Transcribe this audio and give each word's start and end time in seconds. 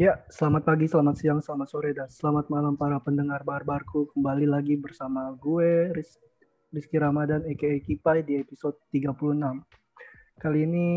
Ya, 0.00 0.16
selamat 0.32 0.64
pagi, 0.64 0.88
selamat 0.88 1.12
siang, 1.20 1.40
selamat 1.44 1.68
sore, 1.68 1.92
dan 1.92 2.08
selamat 2.08 2.48
malam 2.48 2.72
para 2.72 2.96
pendengar 3.04 3.44
barbarku. 3.44 4.08
Kembali 4.16 4.48
lagi 4.48 4.72
bersama 4.80 5.36
gue, 5.36 5.92
Riz 5.92 6.16
Rizky 6.72 6.96
Ramadan, 6.96 7.44
a.k.a. 7.44 7.84
Kipai, 7.84 8.24
di 8.24 8.40
episode 8.40 8.80
36. 8.96 9.12
Kali 10.40 10.64
ini 10.64 10.88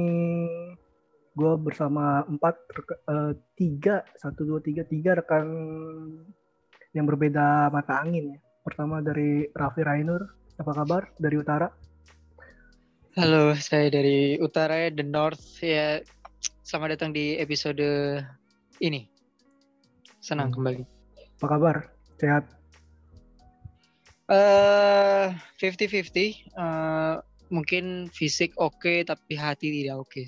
gue 1.36 1.54
bersama 1.60 2.24
empat, 2.24 2.56
uh, 3.12 3.36
tiga, 3.60 4.08
satu, 4.16 4.48
dua, 4.48 4.64
tiga, 4.64 4.88
tiga 4.88 5.20
rekan 5.20 5.52
yang 6.96 7.04
berbeda 7.04 7.68
mata 7.76 8.00
angin 8.00 8.32
ya. 8.32 8.40
Pertama 8.64 9.04
dari 9.04 9.52
Raffi 9.52 9.84
Rainur, 9.84 10.32
apa 10.56 10.72
kabar 10.72 11.12
dari 11.20 11.36
utara? 11.36 11.68
Halo, 13.20 13.52
saya 13.60 13.92
dari 13.92 14.40
utara 14.40 14.88
ya, 14.88 14.96
The 14.96 15.04
North 15.04 15.60
ya. 15.60 16.00
Selamat 16.64 16.96
datang 16.96 17.12
di 17.12 17.36
episode 17.36 17.84
ini. 18.80 19.10
Senang 20.24 20.50
hmm. 20.50 20.56
kembali. 20.58 20.84
Apa 21.42 21.46
kabar? 21.46 21.76
Sehat? 22.18 22.48
Eh, 24.32 25.28
fifty 25.60 25.86
fifty. 25.92 26.48
Eh, 26.56 27.16
mungkin 27.52 28.08
fisik 28.10 28.56
oke, 28.58 28.80
okay, 28.80 28.98
tapi 29.04 29.36
hati 29.36 29.84
tidak 29.84 30.02
oke. 30.02 30.10
Okay. 30.10 30.26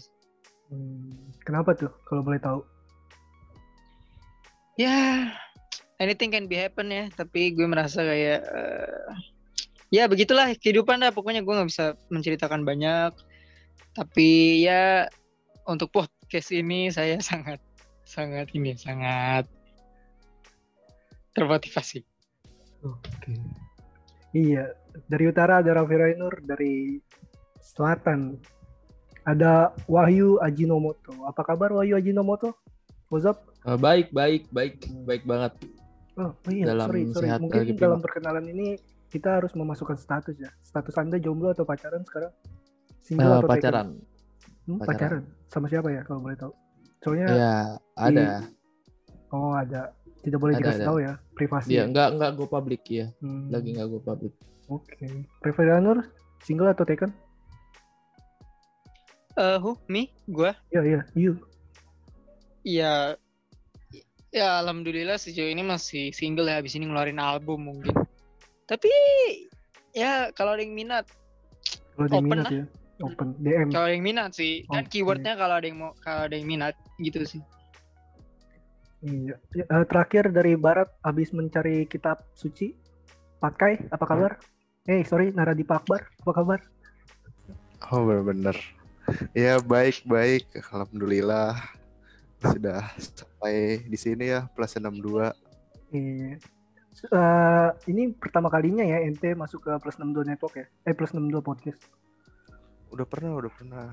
Hmm, 0.69 1.31
kenapa 1.41 1.73
tuh? 1.73 1.89
Kalau 2.05 2.21
boleh 2.21 2.41
tahu? 2.41 2.61
Ya, 4.75 5.31
anything 6.03 6.33
can 6.33 6.51
be 6.51 6.59
happen 6.59 6.91
ya. 6.91 7.07
Tapi 7.13 7.55
gue 7.55 7.63
merasa 7.63 8.03
kayak, 8.03 8.43
uh, 8.43 9.13
ya 9.93 10.05
begitulah 10.11 10.51
kehidupan 10.59 10.99
dah. 10.99 11.15
Pokoknya 11.15 11.45
gue 11.45 11.53
nggak 11.55 11.69
bisa 11.69 11.95
menceritakan 12.11 12.67
banyak. 12.67 13.15
Tapi 13.95 14.59
ya 14.67 15.07
untuk 15.65 15.89
podcast 15.95 16.51
ini 16.51 16.91
saya 16.91 17.21
sangat 17.29 17.63
sangat 18.05 18.53
ini 18.53 18.77
sangat 18.77 19.49
termotivasi. 21.35 22.05
Oke. 22.85 23.09
Okay. 23.19 23.37
Iya, 24.35 24.71
dari 25.09 25.25
utara 25.27 25.59
ada 25.59 25.75
Raffi 25.75 25.95
Rainur, 25.97 26.39
dari 26.45 27.01
selatan 27.59 28.39
ada 29.25 29.73
Wahyu 29.89 30.37
Ajinomoto. 30.39 31.25
Apa 31.25 31.41
kabar 31.43 31.73
Wahyu 31.73 31.97
Ajinomoto? 31.97 32.53
What's 33.09 33.25
up? 33.25 33.51
Uh, 33.65 33.75
baik, 33.75 34.13
baik, 34.13 34.45
baik, 34.53 34.85
baik 35.03 35.23
banget. 35.25 35.51
Oh, 36.15 36.31
oh 36.31 36.51
iya, 36.53 36.71
dalam 36.71 36.87
sorry, 36.87 37.01
sorry. 37.11 37.27
Sehat 37.27 37.39
Mungkin 37.41 37.75
dalam 37.75 37.99
perkenalan 37.99 38.45
ini 38.47 38.79
kita 39.09 39.41
harus 39.41 39.51
memasukkan 39.57 39.97
status 39.97 40.37
ya. 40.37 40.51
Status 40.61 40.95
Anda 40.95 41.17
jomblo 41.17 41.51
atau 41.51 41.65
pacaran 41.65 42.05
sekarang? 42.05 42.31
Single 43.01 43.27
uh, 43.27 43.39
atau 43.41 43.49
pacaran. 43.49 43.87
Hmm, 44.67 44.79
pacaran. 44.79 44.87
pacaran. 44.87 45.23
Sama 45.49 45.67
siapa 45.67 45.89
ya 45.91 46.01
kalau 46.05 46.21
boleh 46.23 46.37
tahu? 46.37 46.53
Soalnya 47.05 47.27
ya, 47.29 47.53
ada. 47.93 48.25
Di... 48.41 48.49
Oh, 49.29 49.53
ada. 49.53 49.93
Tidak 50.25 50.41
boleh 50.41 50.57
dikasih 50.57 50.89
tahu 50.89 50.97
ya, 51.05 51.21
privasi. 51.37 51.77
Iya, 51.77 51.85
enggak 51.85 52.17
enggak 52.17 52.31
go 52.33 52.49
public 52.49 52.81
ya. 52.89 53.13
Hmm. 53.21 53.53
Lagi 53.53 53.77
enggak 53.77 53.93
go 53.93 54.01
public. 54.01 54.33
Oke. 54.73 54.89
Okay. 54.97 55.13
Preferanur 55.37 56.01
single 56.41 56.73
atau 56.73 56.81
taken? 56.81 57.13
Eh, 59.37 59.41
uh, 59.45 59.57
who? 59.61 59.77
Me? 59.85 60.09
Gua? 60.25 60.57
Iya, 60.73 60.81
iya, 60.81 61.01
you. 61.13 61.37
Iya. 62.65 63.21
Ya, 64.33 64.65
alhamdulillah 64.65 65.21
sejauh 65.21 65.47
ini 65.47 65.61
masih 65.61 66.09
single 66.09 66.49
ya 66.49 66.57
habis 66.57 66.73
ini 66.73 66.89
ngeluarin 66.89 67.21
album 67.21 67.69
mungkin. 67.69 67.93
Tapi 68.65 68.89
ya 69.93 70.33
kalau 70.33 70.57
ada 70.57 70.65
yang 70.65 70.73
minat 70.73 71.05
kalau 71.93 72.09
ada 72.09 72.17
yang 72.17 72.27
minat 72.27 72.49
lah. 72.49 72.65
ya 72.65 72.65
open 73.03 73.35
DM 73.43 73.71
kalau 73.71 73.87
yang 73.91 74.03
minat 74.03 74.31
sih. 74.35 74.63
Kan 74.67 74.87
keywordnya 74.87 75.35
kalau 75.35 75.59
ada 75.59 75.67
yang 75.67 75.79
mau 75.79 75.91
kalau 75.99 76.27
ada 76.27 76.35
yang 76.35 76.47
minat 76.47 76.75
gitu 76.99 77.23
sih. 77.27 77.41
Iya. 79.03 79.35
Uh, 79.69 79.85
terakhir 79.85 80.31
dari 80.31 80.55
barat 80.55 80.89
habis 81.03 81.35
mencari 81.35 81.85
kitab 81.85 82.23
suci 82.33 82.73
pakai 83.43 83.91
apa 83.91 84.05
kabar? 84.07 84.31
Eh 84.85 85.01
hey, 85.01 85.01
sorry 85.03 85.33
Naradi 85.35 85.65
Akbar 85.67 86.07
apa 86.23 86.31
kabar? 86.31 86.59
Oh 87.91 88.01
benar-benar 88.07 88.55
ya 89.35 89.61
baik 89.61 90.05
baik. 90.07 90.45
Alhamdulillah. 90.71 91.57
Sudah 92.41 92.93
sampai 92.97 93.81
di 93.89 93.97
sini 93.97 94.29
ya 94.29 94.45
plus 94.53 94.77
62 94.77 95.33
iya. 95.95 96.37
Uh, 97.11 97.75
ini 97.91 98.15
pertama 98.15 98.47
kalinya 98.47 98.79
ya 98.79 99.03
ente 99.03 99.35
masuk 99.35 99.67
ke 99.67 99.71
plus 99.83 99.99
62 99.99 100.31
network 100.31 100.53
ya? 100.63 100.65
Eh 100.87 100.93
plus 100.95 101.11
62 101.11 101.43
podcast 101.43 101.81
Udah 102.91 103.05
pernah, 103.07 103.31
udah 103.37 103.51
pernah. 103.51 103.85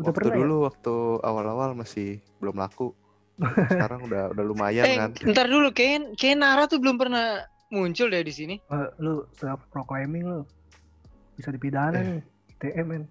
Udah 0.00 0.10
waktu 0.10 0.16
pernah 0.16 0.34
dulu 0.40 0.56
ya? 0.56 0.64
waktu 0.70 0.94
awal-awal 1.22 1.70
masih 1.76 2.18
belum 2.40 2.56
laku. 2.58 2.96
Sekarang 3.72 4.06
udah 4.06 4.32
udah 4.32 4.44
lumayan 4.44 4.84
eh, 4.86 4.96
kan. 4.98 5.10
Ntar 5.14 5.46
dulu, 5.48 5.72
kayak 5.72 6.16
kayak 6.16 6.36
Nara 6.40 6.64
tuh 6.68 6.78
belum 6.78 6.96
pernah 7.00 7.44
muncul 7.72 8.12
deh 8.12 8.22
di 8.22 8.34
sini. 8.34 8.54
Uh, 8.68 8.88
lu 9.00 9.14
self 9.32 9.64
proclaiming 9.72 10.28
lu. 10.28 10.40
Bisa 11.36 11.48
dipidana 11.48 11.96
eh. 11.96 12.04
nih, 12.04 12.22
TM 12.60 12.86
men. 12.86 13.04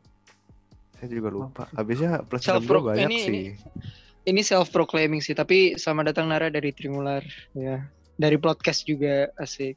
Saya 1.02 1.10
juga 1.10 1.30
lupa. 1.34 1.66
Habisnya 1.74 2.22
plus 2.22 2.46
self 2.46 2.62
pro 2.70 2.86
banyak 2.86 3.10
ini, 3.10 3.18
sih. 3.18 3.34
Ini, 3.34 3.44
ini 4.30 4.42
self 4.46 4.70
proclaiming 4.70 5.20
sih, 5.26 5.34
tapi 5.34 5.74
selamat 5.74 6.14
datang 6.14 6.30
Nara 6.30 6.54
dari 6.54 6.70
Trimular 6.70 7.26
ya. 7.58 7.82
Dari 8.22 8.38
podcast 8.38 8.86
juga 8.86 9.34
asik. 9.42 9.74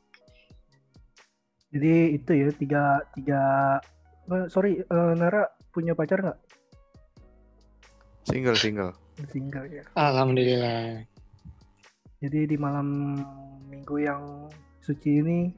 Jadi 1.75 2.21
itu 2.21 2.31
ya 2.31 2.49
tiga 2.55 2.83
tiga 3.17 3.43
Uh, 4.25 4.49
sorry, 4.49 4.81
uh, 4.89 5.13
Nara 5.13 5.45
punya 5.69 5.93
pacar 5.93 6.25
nggak? 6.25 6.39
Single, 8.25 8.57
single. 8.57 8.93
Single 9.29 9.69
ya. 9.69 9.85
Alhamdulillah. 10.01 11.05
Jadi 12.25 12.41
di 12.49 12.57
malam 12.57 13.21
minggu 13.69 14.01
yang 14.01 14.49
suci 14.81 15.21
ini 15.21 15.53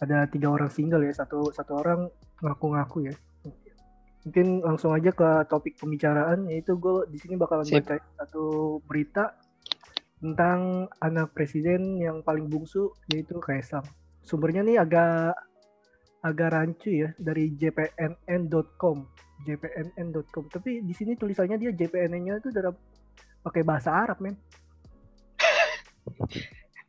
ada 0.00 0.24
tiga 0.32 0.48
orang 0.48 0.72
single 0.72 1.04
ya, 1.04 1.12
satu 1.12 1.52
satu 1.52 1.76
orang 1.76 2.08
ngaku-ngaku 2.40 3.12
ya. 3.12 3.14
Mungkin 4.24 4.64
langsung 4.64 4.96
aja 4.96 5.12
ke 5.12 5.44
topik 5.50 5.76
pembicaraan 5.76 6.48
yaitu 6.48 6.78
gue 6.78 7.04
di 7.10 7.18
sini 7.20 7.34
bakalan 7.36 7.66
Sip. 7.68 7.84
baca 7.84 8.00
satu 8.22 8.78
berita 8.86 9.34
tentang 10.22 10.86
anak 11.02 11.34
presiden 11.34 11.98
yang 11.98 12.22
paling 12.24 12.48
bungsu 12.48 12.94
yaitu 13.12 13.36
Kaisang. 13.42 13.84
Sumbernya 14.22 14.62
nih 14.62 14.78
agak 14.78 15.34
agak 16.22 16.54
rancu 16.54 16.90
ya 17.02 17.10
dari 17.18 17.50
jpnn.com 17.58 18.98
jpnn.com 19.42 20.44
tapi 20.46 20.86
di 20.86 20.94
sini 20.94 21.18
tulisannya 21.18 21.58
dia 21.58 21.74
JPNN-nya 21.74 22.38
itu 22.38 22.54
dalam 22.54 22.74
pakai 23.42 23.62
bahasa 23.66 23.90
Arab 23.90 24.22
men. 24.22 24.38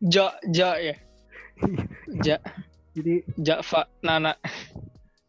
Ja 0.03 0.35
ja 0.51 0.77
ya? 0.77 0.95
Ja 2.27 2.37
jadi 2.93 3.25
Jafa 3.41 3.89
Nana. 4.05 4.37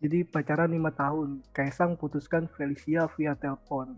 Jadi 0.05 0.21
pacaran 0.29 0.69
lima 0.69 0.93
tahun. 0.93 1.41
Kaisang 1.57 1.97
putuskan 1.97 2.45
Felicia 2.53 3.09
via 3.17 3.33
telepon. 3.41 3.97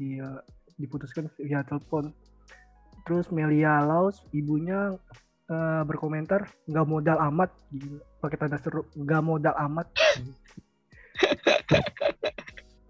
Dia 0.00 0.40
diputuskan 0.80 1.28
via 1.36 1.60
telepon. 1.60 2.08
Terus 3.04 3.28
Melia 3.28 3.84
Laus 3.84 4.24
ibunya 4.32 4.96
uh, 5.52 5.82
berkomentar 5.84 6.48
nggak 6.64 6.88
modal 6.88 7.20
amat 7.28 7.52
gitu 7.68 8.00
pakai 8.22 8.38
tanda 8.38 8.58
seru 8.62 8.86
nggak 8.94 9.22
modal 9.26 9.54
amat 9.66 9.90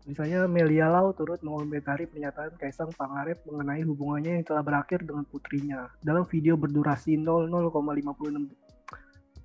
Misalnya 0.02 0.50
Melia 0.50 0.90
Lau 0.90 1.14
turut 1.14 1.38
mengomentari 1.46 2.10
pernyataan 2.10 2.58
Kaisang 2.58 2.90
Pangarep 2.90 3.38
mengenai 3.46 3.86
hubungannya 3.86 4.42
yang 4.42 4.44
telah 4.44 4.58
berakhir 4.58 5.06
dengan 5.06 5.22
putrinya. 5.22 5.86
Dalam 6.02 6.26
video 6.26 6.58
berdurasi 6.58 7.14
00,56 7.22 7.70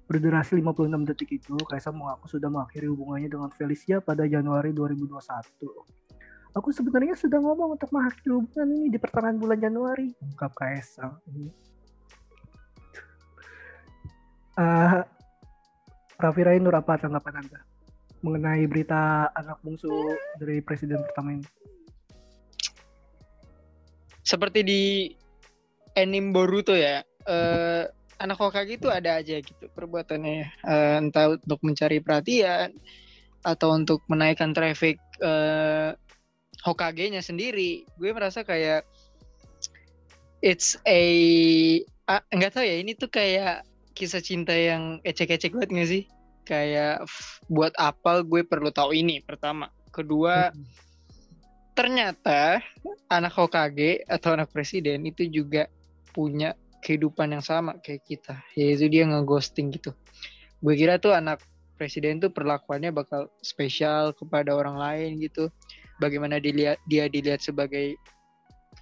berdurasi 0.09 0.57
56 0.57 1.07
detik 1.13 1.29
itu, 1.37 1.53
Kaisang 1.69 1.93
mengaku 2.01 2.25
sudah 2.25 2.49
mengakhiri 2.49 2.89
hubungannya 2.89 3.29
dengan 3.29 3.53
Felicia 3.53 4.01
pada 4.01 4.25
Januari 4.25 4.73
2021. 4.73 6.57
Aku 6.57 6.73
sebenarnya 6.73 7.13
sudah 7.13 7.37
ngomong 7.37 7.77
untuk 7.77 7.93
mengakhiri 7.93 8.33
hubungan 8.33 8.67
ini 8.81 8.89
di 8.89 8.97
pertengahan 8.97 9.37
bulan 9.37 9.61
Januari, 9.61 10.09
ungkap 10.25 10.57
Kaisang. 10.57 11.21
Uh, 14.57 15.05
Raffi 16.17 16.41
Rainur 16.41 16.73
apa 16.73 16.97
tanggapan 16.97 17.45
Anda 17.45 17.59
mengenai 18.25 18.65
berita 18.65 19.29
anak 19.37 19.61
bungsu 19.61 20.17
dari 20.41 20.57
presiden 20.65 21.05
pertama 21.05 21.37
ini? 21.37 21.45
Seperti 24.25 24.59
di 24.65 24.81
anime 25.93 26.33
Boruto 26.33 26.73
ya, 26.73 27.05
uh, 27.29 27.85
anak 28.17 28.37
Hokage 28.41 28.81
itu 28.81 28.89
ada 28.89 29.21
aja 29.21 29.37
gitu 29.39 29.69
perbuatannya, 29.71 30.65
uh, 30.65 30.97
entah 30.99 31.37
untuk 31.37 31.61
mencari 31.61 32.01
perhatian 32.01 32.73
atau 33.45 33.77
untuk 33.77 34.01
menaikkan 34.09 34.51
traffic 34.57 34.97
uh, 35.21 35.93
Hokage-nya 36.65 37.21
sendiri. 37.21 37.85
Gue 37.95 38.11
merasa 38.11 38.41
kayak 38.41 38.83
it's 40.41 40.75
a 40.89 41.01
ah, 42.09 42.25
nggak 42.33 42.57
tahu 42.57 42.65
ya 42.65 42.81
ini 42.81 42.97
tuh 42.97 43.09
kayak 43.09 43.61
kisah 43.97 44.21
cinta 44.21 44.53
yang 44.53 45.01
ecek-ecek 45.01 45.57
banget 45.57 45.69
gak 45.73 45.89
sih? 45.89 46.03
Kayak 46.45 47.09
buat 47.49 47.73
apa 47.81 48.21
gue 48.21 48.45
perlu 48.45 48.69
tahu 48.69 48.93
ini 48.93 49.19
pertama. 49.25 49.73
Kedua 49.89 50.53
ternyata 51.77 52.57
anak 53.05 53.37
Hokage 53.37 54.01
atau 54.09 54.33
anak 54.33 54.49
presiden 54.49 55.05
itu 55.05 55.29
juga 55.29 55.69
punya 56.09 56.57
kehidupan 56.81 57.37
yang 57.37 57.45
sama 57.45 57.77
kayak 57.85 58.01
kita 58.09 58.41
yaitu 58.57 58.89
dia 58.89 59.05
ngeghosting 59.05 59.69
gitu 59.69 59.93
gue 60.65 60.73
kira 60.73 60.97
tuh 60.97 61.13
anak 61.13 61.37
presiden 61.77 62.17
tuh 62.17 62.33
perlakuannya 62.33 62.89
bakal 62.89 63.29
spesial 63.45 64.09
kepada 64.17 64.57
orang 64.57 64.81
lain 64.81 65.21
gitu 65.21 65.53
bagaimana 66.01 66.41
dilihat 66.41 66.81
dia 66.89 67.05
dilihat 67.05 67.45
sebagai 67.45 67.93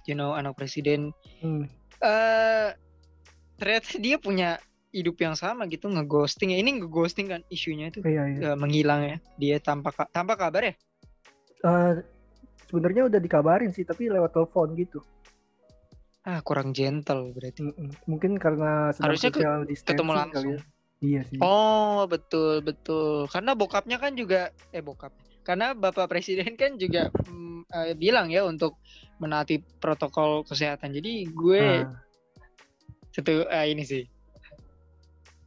you 0.08 0.16
know 0.16 0.32
anak 0.32 0.56
presiden 0.56 1.12
hmm. 1.44 1.68
uh, 2.00 2.72
ternyata 3.60 4.00
dia 4.00 4.16
punya 4.16 4.56
hidup 4.96 5.20
yang 5.20 5.36
sama 5.36 5.68
gitu 5.68 5.92
ngeghosting 5.92 6.56
ya. 6.56 6.58
Ini 6.64 6.80
ngeghosting 6.80 7.26
kan 7.28 7.40
isunya 7.52 7.92
itu 7.92 8.00
iya, 8.08 8.24
iya. 8.32 8.40
Uh, 8.52 8.56
menghilang 8.56 9.04
ya. 9.04 9.16
Dia 9.36 9.56
tanpa 9.60 9.92
tanpa 10.08 10.40
kabar 10.40 10.72
ya? 10.72 10.74
Uh, 11.60 12.00
sebenarnya 12.64 13.12
udah 13.12 13.20
dikabarin 13.20 13.70
sih 13.76 13.84
tapi 13.84 14.08
lewat 14.08 14.32
telepon 14.32 14.72
gitu. 14.72 15.04
Ah 16.24 16.40
kurang 16.40 16.72
gentle 16.72 17.36
berarti. 17.36 17.60
Mungkin 18.08 18.40
karena 18.40 18.90
harusnya 18.96 19.30
ke, 19.30 19.44
ketemu 19.84 20.12
langsung 20.16 20.46
ya. 20.56 20.60
iya 21.04 21.20
sih. 21.28 21.38
Oh 21.44 22.08
betul 22.08 22.64
betul. 22.64 23.28
Karena 23.28 23.52
bokapnya 23.52 24.00
kan 24.00 24.16
juga 24.16 24.48
eh 24.72 24.80
bokap. 24.80 25.12
Karena 25.44 25.76
bapak 25.76 26.10
presiden 26.10 26.56
kan 26.58 26.74
juga 26.80 27.12
mm, 27.12 27.70
uh, 27.70 27.92
bilang 27.94 28.32
ya 28.32 28.42
untuk 28.48 28.80
menaati 29.20 29.60
protokol 29.78 30.42
kesehatan. 30.42 30.90
Jadi 30.96 31.28
gue 31.30 31.84
ah. 31.84 31.94
satu 33.14 33.46
uh, 33.46 33.66
ini 33.68 33.84
sih 33.86 34.15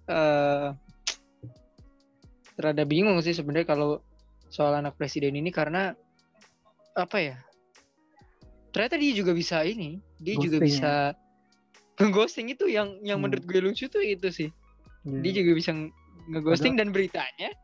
uh, 0.09 0.73
terada 2.59 2.83
bingung 2.83 3.21
sih 3.23 3.31
sebenarnya 3.31 3.69
kalau 3.69 4.03
soal 4.49 4.75
anak 4.75 4.97
presiden 4.99 5.37
ini 5.37 5.53
karena 5.53 5.95
apa 6.97 7.17
ya 7.21 7.37
ternyata 8.73 8.99
dia 8.99 9.13
juga 9.15 9.31
bisa 9.31 9.63
ini 9.63 10.01
dia 10.19 10.35
ghosting 10.35 10.45
juga 10.45 10.57
bisa 10.59 10.93
ya? 11.95 12.05
ghosting 12.11 12.47
itu 12.51 12.65
yang 12.67 12.99
yang 13.05 13.21
hmm. 13.21 13.31
menurut 13.31 13.45
gue 13.45 13.61
lucu 13.61 13.85
tuh 13.87 14.03
itu 14.03 14.27
sih 14.27 14.49
yeah. 15.05 15.21
dia 15.23 15.31
juga 15.39 15.51
bisa 15.55 15.71
ngeghosting 16.29 16.75
dan 16.75 16.91
beritanya 16.91 17.55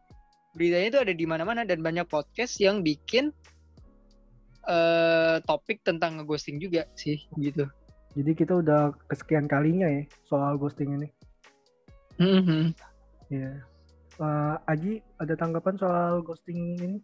beritanya 0.56 0.88
itu 0.88 1.00
ada 1.01 1.13
di 1.13 1.25
mana-mana 1.27 1.68
dan 1.68 1.83
banyak 1.83 2.07
podcast 2.07 2.57
yang 2.63 2.80
bikin 2.80 3.36
uh, 4.65 5.44
topik 5.44 5.83
tentang 5.83 6.21
ngeghosting 6.21 6.57
juga 6.57 6.88
sih 6.95 7.19
gitu 7.38 7.68
jadi 8.15 8.31
kita 8.31 8.63
udah 8.63 8.95
kesekian 9.12 9.51
kalinya 9.51 9.91
ya 9.91 10.07
soal 10.25 10.56
ghosting 10.56 10.95
ini 10.95 11.12
mm 12.21 12.41
-hmm. 12.41 12.63
ya 13.29 13.39
yeah. 13.39 13.56
uh, 14.21 14.56
Aji 14.71 15.03
ada 15.19 15.33
tanggapan 15.35 15.75
soal 15.79 16.21
ghosting 16.23 16.79
ini 16.79 17.00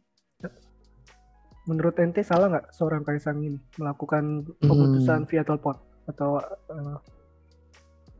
menurut 1.69 1.93
ente 2.01 2.25
salah 2.25 2.49
nggak 2.49 2.73
seorang 2.73 3.05
Kaisang 3.05 3.37
ini 3.45 3.59
melakukan 3.77 4.49
pemutusan 4.65 5.23
hmm. 5.25 5.29
via 5.29 5.43
telepon 5.45 5.77
atau 6.09 6.41
uh... 6.73 6.97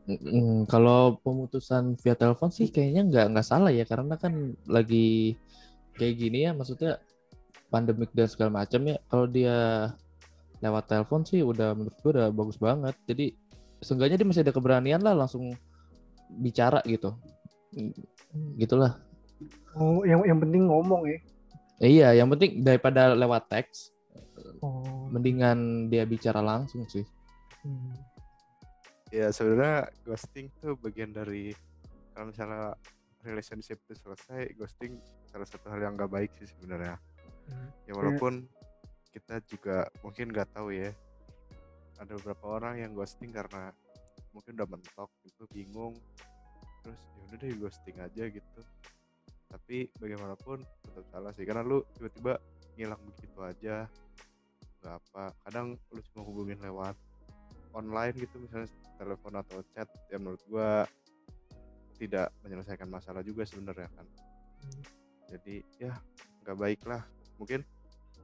hmm, 0.06 0.70
kalau 0.70 1.18
pemutusan 1.26 1.98
via 1.98 2.14
telepon 2.14 2.54
sih 2.54 2.70
kayaknya 2.70 3.02
nggak 3.10 3.26
nggak 3.34 3.46
salah 3.46 3.74
ya 3.74 3.82
karena 3.82 4.14
kan 4.14 4.54
lagi 4.70 5.34
kayak 5.98 6.14
gini 6.22 6.46
ya 6.46 6.54
maksudnya 6.54 7.02
pandemik 7.68 8.14
dan 8.14 8.30
segala 8.30 8.62
macam 8.62 8.80
ya 8.86 8.96
kalau 9.10 9.26
dia 9.26 9.90
lewat 10.62 10.84
telepon 10.86 11.26
sih 11.26 11.42
udah 11.42 11.74
menurut 11.74 11.96
gue 11.98 12.10
udah 12.14 12.28
bagus 12.30 12.56
banget 12.62 12.94
jadi 13.10 13.34
seenggaknya 13.82 14.22
dia 14.22 14.28
masih 14.30 14.42
ada 14.46 14.54
keberanian 14.54 15.02
lah 15.02 15.18
langsung 15.18 15.50
bicara 16.40 16.80
gitu 16.88 17.16
gitulah 18.56 19.00
oh 19.76 20.04
yang 20.04 20.24
yang 20.24 20.38
penting 20.40 20.68
ngomong 20.68 21.04
ya 21.08 21.18
Iya, 21.82 22.14
yang 22.14 22.30
penting 22.30 22.62
daripada 22.62 23.10
lewat 23.10 23.50
teks, 23.50 23.90
oh. 24.62 25.10
mendingan 25.10 25.90
dia 25.90 26.06
bicara 26.06 26.38
langsung 26.38 26.86
sih. 26.86 27.02
Hmm. 27.66 27.98
Ya 29.10 29.34
sebenarnya 29.34 29.90
ghosting 30.06 30.46
tuh 30.62 30.78
bagian 30.78 31.10
dari 31.10 31.50
kalau 32.14 32.30
misalnya 32.30 32.78
relationship 33.26 33.82
itu 33.82 33.98
selesai, 33.98 34.54
ghosting 34.54 35.02
salah 35.26 35.42
satu 35.42 35.74
hal 35.74 35.82
yang 35.82 35.98
gak 35.98 36.06
baik 36.06 36.30
sih 36.38 36.46
sebenarnya. 36.54 36.94
Hmm. 37.50 37.68
Ya 37.90 37.92
walaupun 37.98 38.46
yeah. 38.46 39.10
kita 39.18 39.42
juga 39.50 39.90
mungkin 40.06 40.30
nggak 40.30 40.54
tahu 40.54 40.70
ya, 40.70 40.94
ada 41.98 42.14
beberapa 42.14 42.62
orang 42.62 42.78
yang 42.78 42.94
ghosting 42.94 43.34
karena 43.34 43.74
mungkin 44.32 44.56
udah 44.58 44.68
mentok 44.68 45.10
itu 45.24 45.44
bingung, 45.52 45.94
terus 46.82 47.00
ya 47.14 47.20
udah 47.28 47.36
deh 47.38 47.52
ghosting 47.60 47.96
aja 48.00 48.24
gitu. 48.28 48.60
Tapi 49.52 49.92
bagaimanapun 50.00 50.64
tetap 50.64 51.04
salah 51.12 51.32
sih 51.36 51.44
karena 51.44 51.60
lu 51.60 51.84
tiba-tiba 51.96 52.40
ngilang 52.76 53.00
begitu 53.04 53.38
aja 53.44 53.86
nggak 54.80 54.94
apa. 54.96 55.24
Kadang 55.48 55.76
lu 55.76 56.00
cuma 56.12 56.22
hubungin 56.24 56.58
lewat 56.58 56.96
online 57.72 58.16
gitu 58.16 58.40
misalnya 58.40 58.68
telepon 59.00 59.34
atau 59.36 59.60
chat 59.72 59.88
ya 60.08 60.16
menurut 60.20 60.42
gua 60.48 60.84
tidak 61.96 62.34
menyelesaikan 62.42 62.88
masalah 62.90 63.22
juga 63.22 63.46
sebenarnya 63.46 63.88
kan. 63.92 64.06
Hmm. 64.62 64.84
jadi 65.26 65.54
ya 65.78 65.92
nggak 66.44 66.58
baik 66.58 66.80
lah. 66.86 67.02
Mungkin 67.38 67.62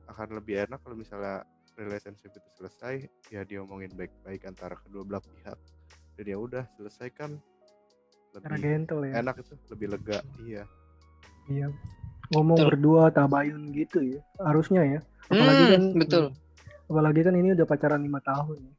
akan 0.08 0.40
lebih 0.40 0.64
enak 0.64 0.80
kalau 0.80 0.96
misalnya 0.96 1.44
relationship 1.78 2.34
itu 2.34 2.48
selesai 2.58 3.06
ya 3.30 3.46
diomongin 3.46 3.92
baik-baik 3.94 4.42
antara 4.48 4.74
kedua 4.74 5.06
belah 5.06 5.22
pihak 5.22 5.58
jadi 6.18 6.34
ya 6.34 6.38
udah 6.42 6.64
selesaikan 6.74 7.38
lebih 8.34 8.60
gentle, 8.60 9.06
ya. 9.08 9.24
enak 9.24 9.40
itu 9.40 9.54
lebih 9.72 9.86
lega 9.96 10.20
iya 10.44 10.66
Iya. 11.48 11.68
Ngomong 12.36 12.60
betul. 12.60 12.68
berdua 12.76 13.02
tabayun 13.08 13.72
gitu 13.72 13.98
ya. 14.04 14.20
Harusnya 14.36 14.84
ya. 14.84 15.00
Apalagi 15.32 15.64
hmm, 15.64 15.72
kan 15.72 15.82
betul. 15.96 16.24
Apalagi 16.88 17.20
kan 17.24 17.34
ini 17.36 17.56
udah 17.56 17.66
pacaran 17.66 18.04
lima 18.04 18.20
tahun 18.20 18.68
ya. 18.68 18.74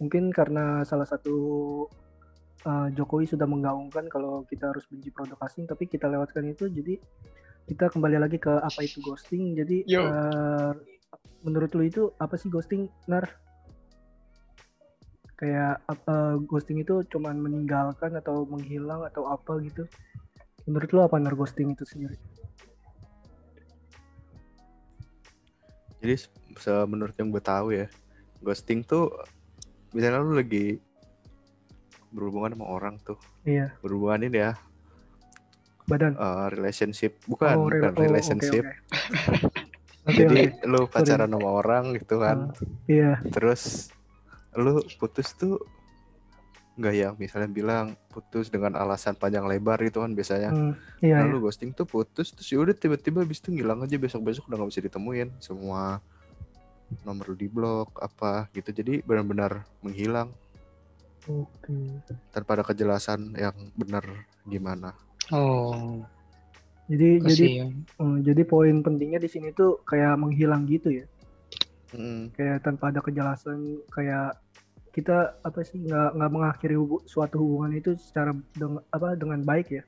Mungkin 0.00 0.32
karena 0.32 0.84
salah 0.84 1.08
satu 1.08 1.36
uh, 2.64 2.88
Jokowi 2.92 3.28
sudah 3.28 3.44
menggaungkan 3.48 4.08
kalau 4.08 4.44
kita 4.48 4.72
harus 4.72 4.84
benci 4.88 5.08
produk 5.12 5.40
asing 5.44 5.64
tapi 5.64 5.88
kita 5.88 6.08
lewatkan 6.08 6.44
itu 6.48 6.68
jadi 6.68 7.00
kita 7.68 7.92
kembali 7.92 8.16
lagi 8.20 8.40
ke 8.40 8.52
apa 8.60 8.80
itu 8.80 9.04
ghosting. 9.04 9.52
Jadi 9.56 9.84
uh, 9.96 10.72
menurut 11.44 11.70
lu 11.76 11.84
itu 11.84 12.02
apa 12.16 12.40
sih 12.40 12.48
ghosting, 12.48 12.88
Nar? 13.08 13.28
Kayak 15.36 15.84
uh, 15.88 16.40
ghosting 16.48 16.80
itu 16.80 17.04
cuman 17.12 17.36
meninggalkan 17.36 18.16
atau 18.16 18.48
menghilang 18.48 19.04
atau 19.04 19.28
apa 19.28 19.60
gitu? 19.60 19.84
Menurut 20.64 20.90
lo 20.96 21.00
apa 21.04 21.20
ghosting 21.32 21.76
itu 21.76 21.84
sendiri? 21.84 22.16
Jadi 26.00 26.16
menurut 26.88 27.12
yang 27.20 27.28
gue 27.28 27.42
tahu 27.44 27.76
ya, 27.76 27.86
ghosting 28.40 28.80
tuh 28.80 29.12
misalnya 29.92 30.24
lu 30.24 30.36
lagi 30.36 30.80
berhubungan 32.16 32.56
sama 32.56 32.66
orang 32.72 32.94
tuh. 33.04 33.20
Iya. 33.44 33.76
Berhubungan 33.84 34.24
ini 34.28 34.38
ya. 34.40 34.52
Badan. 35.86 36.18
Uh, 36.18 36.50
relationship, 36.50 37.20
bukan, 37.30 37.54
oh, 37.54 37.70
bukan 37.70 37.94
oh, 37.94 38.00
relationship. 38.02 38.64
Okay, 38.66 39.44
okay. 40.06 40.16
Jadi 40.18 40.40
okay. 40.54 40.70
lu 40.70 40.86
pacaran 40.86 41.30
Sorry. 41.30 41.34
sama 41.38 41.48
orang 41.50 41.84
gitu 41.94 42.14
kan. 42.18 42.36
Uh, 42.54 42.90
iya. 42.90 43.12
Terus 43.30 43.90
lu 44.56 44.80
putus 44.98 45.36
tuh 45.36 45.60
nggak 46.76 46.94
yang 46.94 47.14
misalnya 47.16 47.48
bilang 47.48 47.96
putus 48.12 48.52
dengan 48.52 48.76
alasan 48.76 49.16
panjang 49.16 49.48
lebar 49.48 49.80
itu 49.80 49.96
kan 49.96 50.12
biasanya 50.12 50.52
hmm, 50.52 50.72
iya, 51.00 51.24
lalu 51.24 51.40
iya. 51.40 51.44
ghosting 51.48 51.72
tuh 51.72 51.88
putus 51.88 52.36
terus 52.36 52.52
ya 52.52 52.60
udah 52.60 52.76
tiba-tiba 52.76 53.24
bis 53.24 53.40
itu 53.40 53.48
ngilang 53.48 53.80
aja 53.80 53.96
besok-besok 53.96 54.44
udah 54.52 54.60
nggak 54.60 54.70
bisa 54.76 54.84
ditemuin 54.84 55.28
semua 55.40 56.04
nomor 57.08 57.32
di 57.32 57.48
blok 57.48 57.96
apa 57.98 58.52
gitu 58.52 58.76
jadi 58.76 59.00
benar-benar 59.08 59.64
menghilang 59.80 60.28
okay. 61.24 61.96
tanpa 62.36 62.60
ada 62.60 62.64
kejelasan 62.68 63.32
yang 63.40 63.56
benar 63.72 64.04
gimana 64.44 64.92
oh 65.32 66.04
jadi 66.92 67.18
Kasih, 67.18 67.28
jadi 67.32 67.46
ya. 67.48 67.66
um, 67.98 68.20
jadi 68.20 68.42
poin 68.44 68.84
pentingnya 68.84 69.18
di 69.18 69.32
sini 69.32 69.48
tuh 69.56 69.80
kayak 69.88 70.20
menghilang 70.20 70.68
gitu 70.68 70.92
ya 70.92 71.06
hmm. 71.96 72.36
kayak 72.36 72.60
tanpa 72.62 72.92
ada 72.92 73.00
kejelasan 73.00 73.80
kayak 73.88 74.36
kita 74.96 75.36
apa 75.44 75.60
sih 75.60 75.84
nggak 75.84 76.16
nggak 76.16 76.32
mengakhiri 76.32 76.76
hubu, 76.80 77.04
suatu 77.04 77.36
hubungan 77.36 77.76
itu 77.76 77.92
secara 78.00 78.32
dengan 78.56 78.80
apa 78.88 79.12
dengan 79.12 79.44
baik 79.44 79.68
ya? 79.68 79.84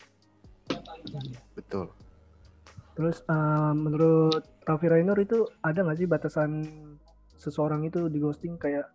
Betul. 1.56 1.88
Terus 2.92 3.24
uh, 3.32 3.72
menurut 3.72 4.44
Raffi 4.68 4.92
Rainer 4.92 5.16
itu 5.16 5.48
ada 5.64 5.80
nggak 5.80 5.96
sih 5.96 6.04
batasan 6.04 6.60
seseorang 7.40 7.88
itu 7.88 8.12
di 8.12 8.20
ghosting? 8.20 8.60
Kayak 8.60 8.92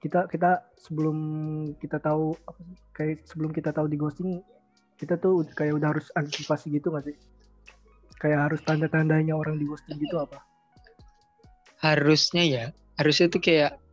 kita 0.00 0.24
kita 0.32 0.64
sebelum 0.80 1.18
kita 1.76 2.00
tahu 2.00 2.32
apa 2.48 2.60
sih 2.64 2.76
kayak 2.96 3.28
sebelum 3.28 3.52
kita 3.52 3.68
tahu 3.68 3.84
di 3.84 4.00
ghosting 4.00 4.40
kita 4.96 5.20
tuh 5.20 5.44
kayak 5.52 5.76
udah 5.76 5.92
harus 5.92 6.08
antisipasi 6.16 6.72
gitu 6.72 6.88
nggak 6.88 7.12
sih? 7.12 7.16
Kayak 8.16 8.48
harus 8.48 8.64
tanda-tandanya 8.64 9.36
orang 9.36 9.60
di 9.60 9.68
ghosting 9.68 10.00
gitu 10.00 10.24
apa? 10.24 10.40
Harusnya 11.84 12.48
ya 12.48 12.64
harusnya 12.96 13.28
tuh 13.28 13.44
kayak 13.44 13.83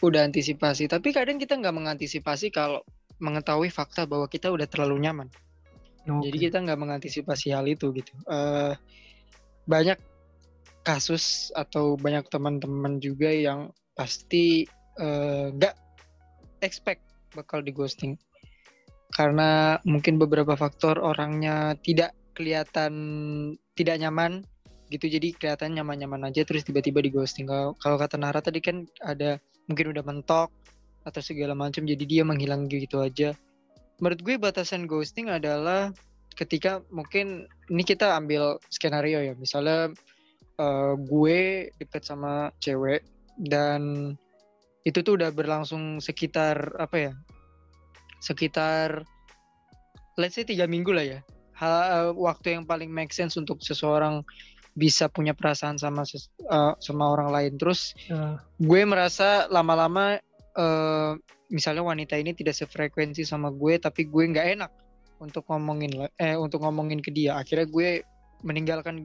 udah 0.00 0.26
antisipasi. 0.26 0.88
Tapi 0.88 1.12
kadang 1.12 1.36
kita 1.36 1.56
nggak 1.56 1.76
mengantisipasi 1.76 2.52
kalau 2.52 2.80
mengetahui 3.20 3.68
fakta 3.68 4.08
bahwa 4.08 4.26
kita 4.26 4.48
udah 4.48 4.64
terlalu 4.64 5.04
nyaman. 5.04 5.28
Okay. 6.00 6.32
jadi 6.32 6.36
kita 6.48 6.56
nggak 6.64 6.80
mengantisipasi 6.80 7.52
hal 7.52 7.68
itu 7.68 7.92
gitu. 7.92 8.12
Uh, 8.24 8.72
banyak 9.68 10.00
kasus 10.80 11.52
atau 11.52 12.00
banyak 12.00 12.24
teman-teman 12.32 12.98
juga 13.04 13.28
yang 13.28 13.68
pasti 13.92 14.64
eh, 14.96 15.46
nggak 15.52 15.76
expect 16.64 17.04
bakal 17.36 17.60
di 17.60 17.68
ghosting 17.68 18.16
karena 19.12 19.76
mungkin 19.84 20.16
beberapa 20.16 20.56
faktor 20.56 20.96
orangnya 21.02 21.76
tidak 21.84 22.16
kelihatan 22.32 22.94
tidak 23.76 24.00
nyaman 24.00 24.46
gitu 24.90 25.06
jadi 25.06 25.30
kelihatan 25.32 25.78
nyaman-nyaman 25.78 26.28
aja 26.28 26.42
terus 26.42 26.66
tiba-tiba 26.66 27.00
di 27.00 27.14
ghosting. 27.14 27.46
Kalau 27.78 27.96
kata 27.96 28.18
Nara 28.18 28.42
tadi 28.42 28.58
kan 28.58 28.84
ada 29.00 29.38
mungkin 29.70 29.94
udah 29.94 30.02
mentok 30.02 30.50
atau 31.06 31.20
segala 31.22 31.54
macam 31.54 31.86
jadi 31.86 32.04
dia 32.04 32.22
menghilang 32.26 32.66
gitu 32.66 33.00
aja. 33.00 33.32
Menurut 34.02 34.20
gue 34.20 34.34
batasan 34.36 34.90
ghosting 34.90 35.30
adalah 35.30 35.94
ketika 36.34 36.82
mungkin 36.90 37.46
ini 37.70 37.82
kita 37.86 38.16
ambil 38.16 38.58
skenario 38.72 39.20
ya 39.22 39.34
misalnya 39.38 39.92
eh, 40.58 40.94
gue 40.98 41.70
deket 41.78 42.02
sama 42.02 42.50
cewek 42.58 43.06
dan 43.38 44.12
itu 44.88 45.04
tuh 45.04 45.20
udah 45.20 45.30
berlangsung 45.30 46.00
sekitar 46.00 46.72
apa 46.80 46.96
ya 46.96 47.12
sekitar 48.24 49.04
let's 50.20 50.36
say 50.36 50.44
tiga 50.44 50.68
minggu 50.68 50.92
lah 50.92 51.06
ya. 51.06 51.20
Hal 51.56 52.16
waktu 52.16 52.56
yang 52.56 52.64
paling 52.64 52.88
make 52.88 53.12
sense 53.12 53.36
untuk 53.36 53.60
seseorang 53.60 54.24
bisa 54.74 55.10
punya 55.10 55.34
perasaan 55.34 55.76
sama 55.76 56.06
ses- 56.06 56.30
eh, 56.40 56.74
sama 56.78 57.10
orang 57.10 57.30
lain. 57.30 57.52
Terus 57.58 57.94
Nah, 58.08 58.38
gue 58.58 58.80
merasa 58.86 59.50
lama-lama 59.50 60.18
eh, 60.56 61.12
misalnya 61.50 61.82
wanita 61.82 62.14
ini 62.18 62.34
tidak 62.34 62.54
sefrekuensi 62.54 63.26
sama 63.26 63.50
gue 63.50 63.78
tapi 63.78 64.06
gue 64.06 64.24
nggak 64.30 64.46
enak 64.58 64.70
untuk 65.18 65.46
ngomongin 65.50 66.10
eh 66.16 66.34
untuk 66.38 66.62
ngomongin 66.62 67.02
ke 67.02 67.10
dia. 67.10 67.36
Akhirnya 67.38 67.66
gue 67.68 68.02
meninggalkan 68.46 69.04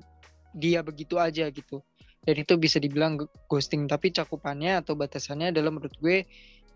dia 0.56 0.80
begitu 0.82 1.20
aja 1.20 1.50
gitu. 1.52 1.84
Dan 2.26 2.42
itu 2.42 2.58
bisa 2.58 2.82
dibilang 2.82 3.22
ghosting. 3.46 3.86
Tapi 3.86 4.10
cakupannya 4.10 4.82
atau 4.82 4.98
batasannya 4.98 5.54
adalah 5.54 5.70
menurut 5.70 5.94
gue 6.02 6.26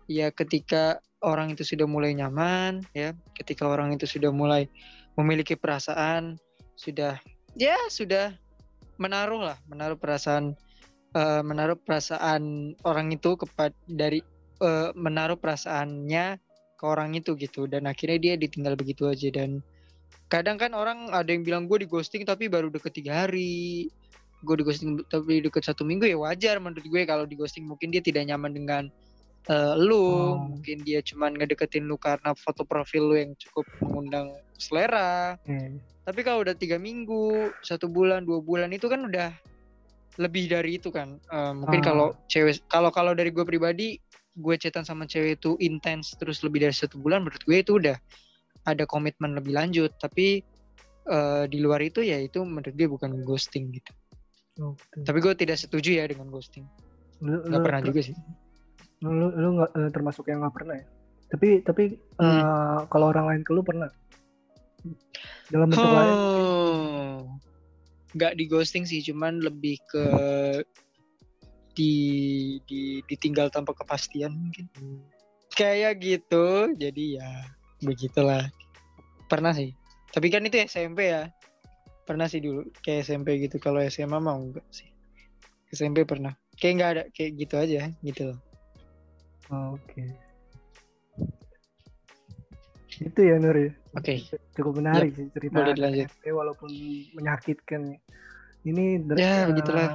ya 0.06 0.30
ketika 0.34 0.98
orang 1.22 1.54
itu 1.54 1.62
sudah 1.62 1.86
mulai 1.86 2.16
nyaman 2.16 2.82
ya 2.96 3.12
ketika 3.38 3.68
orang 3.68 3.94
itu 3.94 4.08
sudah 4.08 4.32
mulai 4.32 4.66
memiliki 5.14 5.54
perasaan 5.54 6.34
sudah 6.74 7.20
ya 7.54 7.76
sudah 7.92 8.34
menaruh 9.00 9.40
lah 9.40 9.58
menaruh 9.66 9.96
perasaan 9.96 10.54
eh, 11.16 11.42
menaruh 11.42 11.80
perasaan 11.80 12.76
orang 12.84 13.10
itu 13.10 13.34
kepada 13.34 13.74
dari 13.88 14.20
eh, 14.60 14.90
menaruh 14.94 15.40
perasaannya 15.40 16.38
ke 16.80 16.84
orang 16.88 17.12
itu 17.12 17.36
gitu. 17.36 17.68
Dan 17.68 17.84
akhirnya 17.84 18.16
dia 18.16 18.34
ditinggal 18.40 18.72
begitu 18.72 19.04
aja. 19.04 19.28
Dan 19.28 19.60
kadang 20.32 20.56
kan 20.56 20.72
orang 20.72 21.12
ada 21.12 21.28
yang 21.28 21.44
bilang 21.44 21.68
gue 21.68 21.84
di 21.84 21.88
ghosting 21.88 22.24
tapi 22.24 22.48
baru 22.48 22.72
deket 22.72 22.96
tiga 22.96 23.28
hari. 23.28 23.92
Gue 24.40 24.56
di 24.56 24.64
ghosting 24.64 25.04
tapi 25.12 25.44
deket 25.44 25.68
satu 25.68 25.84
minggu. 25.84 26.08
Ya 26.08 26.16
wajar 26.16 26.56
menurut 26.56 26.84
gue 26.84 27.02
kalau 27.04 27.28
di 27.28 27.36
ghosting 27.36 27.68
mungkin 27.68 27.92
dia 27.92 28.00
tidak 28.00 28.24
nyaman 28.24 28.56
dengan 28.56 28.82
eh, 29.46 29.74
lu 29.78 29.96
Oh. 29.96 30.36
mungkin 30.36 30.82
dia 30.82 31.00
cuman 31.00 31.32
ngedeketin 31.32 31.86
lu 31.86 31.96
karena 31.96 32.34
foto 32.34 32.62
profil 32.62 33.08
lu 33.08 33.16
yang 33.16 33.32
cukup 33.38 33.64
mengundang 33.80 34.28
selera 34.56 35.40
eh, 35.48 35.80
tapi 36.00 36.20
kalau 36.20 36.42
udah 36.42 36.52
tiga 36.52 36.74
minggu, 36.74 37.54
satu 37.62 37.86
bulan, 37.86 38.26
dua 38.26 38.42
bulan 38.42 38.68
itu 38.74 38.90
kan 38.90 39.06
udah 39.06 39.30
lebih 40.18 40.50
dari 40.50 40.74
itu 40.74 40.90
kan. 40.90 41.16
Eh, 41.16 41.52
mungkin 41.54 41.80
Ah. 41.80 41.86
kalau 41.86 42.06
cewek, 42.26 42.66
kalau 42.66 42.90
kalau 42.90 43.12
dari 43.14 43.30
gue 43.30 43.46
pribadi, 43.46 43.94
gue 44.34 44.54
chatan 44.58 44.82
sama 44.82 45.06
cewek 45.06 45.38
itu 45.38 45.54
intens 45.60 46.18
terus 46.18 46.42
lebih 46.42 46.66
dari 46.66 46.74
satu 46.74 46.98
bulan, 46.98 47.22
menurut 47.22 47.38
gue 47.40 47.56
itu 47.56 47.78
udah 47.78 47.94
ada 48.64 48.84
komitmen 48.84 49.32
lebih 49.32 49.54
lanjut. 49.54 49.94
Tapi 49.96 50.42
eh, 51.06 51.44
di 51.46 51.58
luar 51.58 51.80
itu 51.80 52.02
ya 52.02 52.18
itu 52.18 52.42
menurut 52.42 52.74
gue 52.74 52.86
bukan 52.86 53.22
ghosting 53.22 53.70
gitu. 53.70 53.92
oke. 54.60 55.06
Tapi 55.06 55.18
gue 55.20 55.34
tidak 55.38 55.56
setuju 55.56 55.94
ya 55.94 56.04
dengan 56.04 56.26
ghosting. 56.28 56.66
Lu, 57.22 57.38
Gak 57.40 57.54
lu- 57.54 57.64
pernah 57.64 57.80
juga 57.80 58.00
sih. 58.02 58.16
Lu, 59.00 59.32
lu, 59.32 59.48
nggak 59.56 59.70
eh, 59.76 59.90
termasuk 59.92 60.28
yang 60.28 60.44
nggak 60.44 60.54
pernah 60.54 60.76
ya? 60.76 60.86
Tapi 61.30 61.48
tapi 61.64 61.84
Hmm. 62.20 62.42
eh, 62.42 62.80
kalau 62.92 63.08
orang 63.08 63.26
lain 63.32 63.42
ke 63.46 63.52
lu 63.56 63.64
pernah? 63.64 63.88
Dalam 65.48 65.68
bentuk 65.72 65.92
lain? 65.92 66.16
Oh, 66.16 67.16
nggak 68.16 68.36
di 68.36 68.44
ghosting 68.48 68.84
sih, 68.84 69.00
cuman 69.04 69.40
lebih 69.40 69.80
ke 69.88 70.06
di, 71.74 71.92
di 72.68 73.00
ditinggal 73.08 73.48
tanpa 73.48 73.72
kepastian 73.72 74.36
mungkin. 74.36 74.68
Kayak 75.54 76.00
gitu, 76.02 76.76
jadi 76.76 77.04
ya 77.20 77.30
begitulah. 77.82 78.46
Pernah 79.30 79.54
sih. 79.54 79.72
Tapi 80.10 80.26
kan 80.28 80.44
itu 80.44 80.58
SMP 80.66 81.08
ya. 81.14 81.30
Pernah 82.04 82.26
sih 82.26 82.42
dulu 82.42 82.66
kayak 82.82 83.06
SMP 83.06 83.38
gitu. 83.38 83.62
Kalau 83.62 83.78
SMA 83.86 84.18
mau 84.18 84.34
enggak 84.34 84.66
sih. 84.74 84.90
SMP 85.70 86.02
pernah. 86.02 86.34
Kayak 86.58 86.74
nggak 86.74 86.90
ada 86.90 87.02
kayak 87.14 87.30
gitu 87.38 87.54
aja 87.54 87.80
gitu 88.02 88.22
loh. 88.34 88.38
Oke. 89.50 90.04
Itu 93.00 93.20
ya 93.20 93.36
Nur 93.42 93.56
ya. 93.56 93.70
Oke. 93.98 94.22
Cukup 94.54 94.78
menarik 94.78 95.16
sih 95.18 95.26
cerita 95.34 95.58
boleh 95.58 95.74
dilanjut. 95.74 96.08
Walaupun 96.22 96.70
menyakitkan. 97.18 97.80
ya. 97.94 97.98
Ini 98.60 98.84
dari 99.08 99.18
Ya, 99.18 99.32
eh, 99.32 99.44
begitulah. 99.50 99.88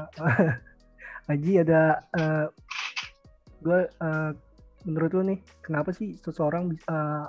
Aji 1.31 1.51
ada 1.61 2.05
eh 2.13 2.45
gue 3.65 3.79
eh, 3.89 4.31
menurut 4.85 5.11
lu 5.17 5.21
nih 5.33 5.39
kenapa 5.65 5.89
sih 5.89 6.13
seseorang 6.21 6.69
bisa 6.69 6.85
eh, 6.85 7.25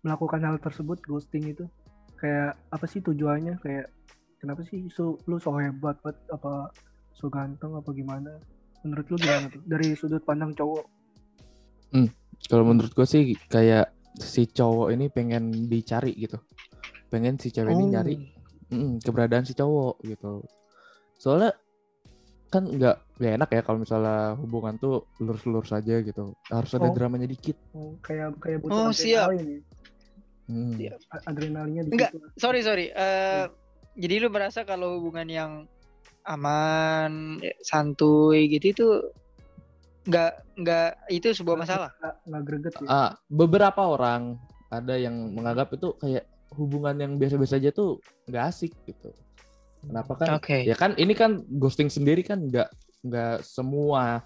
melakukan 0.00 0.40
hal 0.40 0.56
tersebut 0.56 0.96
ghosting 1.04 1.52
itu 1.52 1.68
kayak 2.16 2.56
apa 2.72 2.84
sih 2.88 3.04
tujuannya 3.04 3.60
kayak 3.60 3.92
kenapa 4.40 4.64
sih 4.64 4.88
su, 4.88 5.20
lu 5.28 5.36
so 5.36 5.52
hebat 5.60 6.00
banget 6.00 6.16
apa 6.32 6.72
so 7.12 7.28
ganteng 7.28 7.76
apa 7.76 7.92
gimana 7.92 8.40
menurut 8.80 9.04
lu 9.12 9.16
gimana 9.20 9.52
tuh 9.52 9.60
dari 9.68 9.92
sudut 9.92 10.24
pandang 10.24 10.56
cowok 10.56 10.99
Kalau 12.42 12.64
menurut 12.64 12.90
gue 12.90 13.04
sih 13.04 13.22
kayak 13.46 13.90
si 14.16 14.46
cowok 14.46 14.90
ini 14.90 15.06
pengen 15.06 15.50
dicari 15.68 16.14
gitu. 16.14 16.40
Pengen 17.06 17.36
si 17.36 17.50
cewek 17.50 17.70
ini 17.70 17.84
Oh. 17.84 17.90
nyari 17.90 18.14
mm, 18.68 19.02
keberadaan 19.02 19.44
si 19.44 19.52
cowok 19.52 20.02
gitu. 20.02 20.42
Soalnya 21.14 21.52
kan 22.48 22.66
nggak 22.66 23.20
nggak 23.20 23.32
enak 23.36 23.50
ya 23.52 23.62
kalau 23.62 23.78
misalnya 23.78 24.34
hubungan 24.34 24.74
tuh 24.76 25.06
lurus-lurus 25.18 25.70
saja 25.70 26.00
gitu. 26.00 26.34
Harus 26.48 26.70
ada 26.74 26.88
Oh. 26.88 26.94
dramanya 26.94 27.26
dikit. 27.26 27.54
Oh, 27.70 27.94
kayak 28.00 28.34
kayak 28.38 28.58
Oh, 28.60 28.90
butuh 28.90 28.90
siap. 28.90 29.28
adrenalin 29.28 29.46
ya. 29.46 29.60
Hmm. 30.50 30.74
Siap. 30.74 30.98
A- 31.08 31.24
adrenalinnya 31.28 31.82
di 31.86 31.90
Enggak, 31.94 32.10
sorry 32.34 32.60
sorry. 32.60 32.90
Eh, 32.90 33.46
Jadi 33.90 34.14
lu 34.16 34.30
merasa 34.30 34.62
kalau 34.62 34.96
hubungan 34.96 35.26
yang 35.26 35.52
aman, 36.24 37.12
eh, 37.40 37.58
santuy 37.60 38.46
gitu 38.48 38.66
itu 38.70 38.86
nggak 40.00 40.30
nggak 40.56 40.88
itu 41.12 41.28
sebuah 41.36 41.56
masalah. 41.60 41.90
nggak 42.24 42.42
greget 42.44 42.74
ya 42.80 42.88
Ah, 42.88 43.10
beberapa 43.28 43.84
orang 43.84 44.40
ada 44.70 44.94
yang 44.96 45.12
menganggap 45.34 45.74
itu 45.74 45.92
kayak 45.98 46.24
hubungan 46.54 46.96
yang 46.98 47.12
biasa-biasa 47.14 47.58
aja 47.58 47.70
tuh 47.70 48.00
nggak 48.26 48.44
asik 48.48 48.72
gitu. 48.86 49.12
Kenapa 49.80 50.12
kan? 50.16 50.40
Oke. 50.40 50.64
Ya 50.64 50.74
kan 50.74 50.96
ini 50.96 51.12
kan 51.12 51.44
ghosting 51.46 51.88
sendiri 51.88 52.20
kan 52.20 52.40
nggak 52.42 52.68
nggak 53.00 53.36
semua 53.42 54.24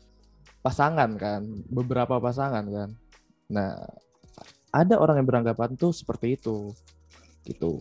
pasangan 0.60 1.14
kan, 1.14 1.44
beberapa 1.68 2.16
pasangan 2.18 2.64
kan. 2.64 2.90
Nah, 3.52 3.76
ada 4.72 4.94
orang 4.96 5.20
yang 5.20 5.28
beranggapan 5.28 5.76
tuh 5.76 5.92
seperti 5.92 6.34
itu, 6.34 6.72
gitu. 7.44 7.78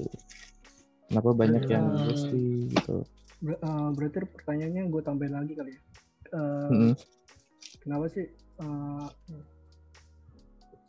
Kenapa 1.08 1.32
banyak 1.32 1.64
yang 1.66 1.86
Hmm. 1.88 2.04
ghosting 2.04 2.68
gitu? 2.70 3.08
Ber- 3.40 3.58
eh, 3.58 3.88
berarti 3.96 4.18
pertanyaannya 4.24 4.84
gue 4.88 5.02
tambahin 5.02 5.34
lagi 5.36 5.54
kali 5.54 5.72
ya 5.76 5.82
Eh, 6.34 6.70
Mm-mm. 6.70 6.94
Kenapa 7.84 8.08
sih 8.10 8.26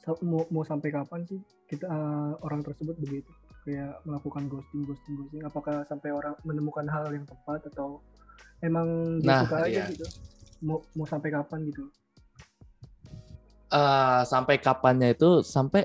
sa- 0.05 0.21
mau 0.23 0.45
mau 0.53 0.65
sampai 0.65 0.91
kapan 0.95 1.25
sih 1.29 1.41
kita 1.67 1.87
eh, 1.89 2.33
orang 2.45 2.61
tersebut 2.63 2.97
begitu? 3.01 3.31
Kayak 3.65 4.05
melakukan 4.05 4.47
ghosting 4.53 4.85
ghosting 4.85 5.15
ghosting. 5.19 5.43
Apakah 5.49 5.89
sampai 5.89 6.13
orang 6.13 6.37
menemukan 6.45 6.85
hal 6.89 7.09
yang 7.11 7.25
tepat 7.25 7.65
atau 7.73 8.05
emang 8.61 9.19
dia 9.25 9.33
Nah, 9.33 9.41
suka 9.43 9.57
aja 9.65 9.71
iya. 9.71 9.85
gitu? 9.89 10.07
Mau 10.65 10.85
mau 10.97 11.09
sampai 11.09 11.33
kapan 11.33 11.65
gitu? 11.69 11.89
Eh, 13.75 14.23
sampai 14.29 14.57
kapannya 14.63 15.17
itu 15.17 15.43
sampai 15.43 15.83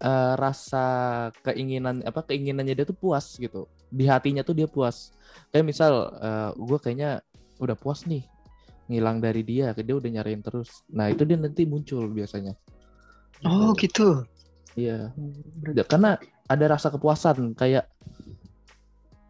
eh, 0.00 0.32
rasa 0.38 0.86
keinginan 1.44 2.00
apa 2.06 2.24
keinginannya 2.24 2.72
dia 2.78 2.86
tuh 2.88 2.96
puas 2.96 3.36
gitu. 3.36 3.68
Di 3.92 4.06
hatinya 4.08 4.40
tuh 4.46 4.54
dia 4.56 4.70
puas. 4.70 5.10
Kayak 5.52 5.66
misal 5.68 5.92
gue 6.56 6.78
kayaknya 6.80 7.20
udah 7.60 7.76
puas 7.76 8.04
nih 8.08 8.24
ngilang 8.86 9.18
dari 9.18 9.42
dia 9.42 9.74
dia 9.74 9.94
udah 9.94 10.10
nyariin 10.10 10.42
terus. 10.42 10.82
Nah 10.90 11.10
itu 11.10 11.26
dia 11.26 11.34
nanti 11.34 11.66
muncul 11.66 12.06
biasanya. 12.08 12.54
Oh 13.44 13.74
gitu. 13.76 14.24
iya. 14.78 15.10
Hmm, 15.12 15.34
berarti- 15.60 15.76
Ya, 15.76 15.84
karena 15.84 16.10
ada 16.46 16.64
rasa 16.70 16.88
kepuasan 16.88 17.52
kayak 17.52 17.84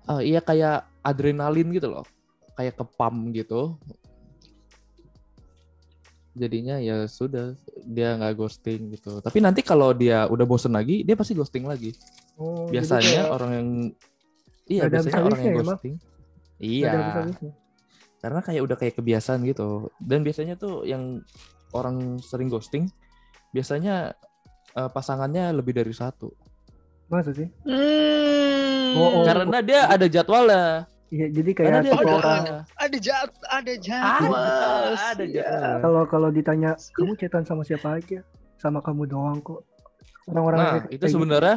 ah, 0.07 0.21
iya 0.23 0.39
kayak 0.39 0.87
adrenalin 1.01 1.73
gitu 1.73 1.89
loh. 1.91 2.05
Kayak 2.55 2.79
kepam 2.79 3.33
gitu. 3.33 3.77
Jadinya 6.37 6.77
ya 6.77 7.09
sudah 7.09 7.57
dia 7.89 8.13
nggak 8.21 8.37
ghosting 8.37 8.93
gitu. 8.93 9.25
Tapi 9.25 9.41
nanti 9.41 9.65
kalau 9.65 9.97
dia 9.97 10.29
udah 10.29 10.45
bosen 10.45 10.77
lagi 10.77 11.01
dia 11.01 11.17
pasti 11.17 11.33
ghosting 11.33 11.65
lagi. 11.65 11.97
Oh, 12.37 12.69
jadi 12.69 12.85
biasanya 12.85 13.09
kayak 13.09 13.27
orang 13.33 13.51
yang 13.57 13.69
iya 14.69 14.83
biasanya 14.93 15.23
orang 15.25 15.41
yang 15.41 15.49
ya, 15.49 15.57
ghosting. 15.65 15.95
Nggak 15.97 16.93
iya. 16.93 17.66
Karena 18.19 18.41
kayak 18.41 18.63
udah 18.63 18.77
kayak 18.77 18.95
kebiasaan 18.95 19.45
gitu 19.45 19.89
dan 19.99 20.21
biasanya 20.21 20.55
tuh 20.55 20.83
yang 20.83 21.21
orang 21.71 22.17
sering 22.21 22.47
ghosting 22.47 22.89
biasanya 23.51 24.17
eh, 24.73 24.89
pasangannya 24.89 25.53
lebih 25.53 25.73
dari 25.73 25.93
satu 25.93 26.33
Masa 27.07 27.31
sih? 27.31 27.47
Hmm. 27.63 28.99
Oh, 28.99 29.21
oh. 29.21 29.25
karena 29.25 29.59
dia 29.63 29.87
ada 29.87 30.07
jadwalnya 30.07 30.91
Iya, 31.07 31.31
jadi 31.31 31.51
kayak 31.55 31.71
dia 31.87 31.93
satu 31.95 32.03
ada- 32.03 32.17
orang 32.19 32.45
ada 32.75 32.97
jad 32.99 33.31
ada 33.47 33.63
ada, 33.63 33.73
jadwal. 33.79 34.83
ada 34.91 35.23
Iya. 35.23 35.39
jadwal 35.39 35.75
kalau 35.79 36.03
kalau 36.11 36.29
ditanya 36.31 36.75
kamu 36.93 37.15
chatan 37.15 37.47
sama 37.47 37.63
siapa 37.63 37.95
aja? 37.95 38.27
Sama 38.59 38.83
kamu 38.83 39.07
doang 39.07 39.39
kok. 39.39 39.63
Orang-orang 40.27 40.59
Nah, 40.59 40.67
kayak- 40.67 40.83
itu 40.83 40.91
kayak 40.91 41.07
gitu. 41.07 41.15
sebenarnya 41.15 41.57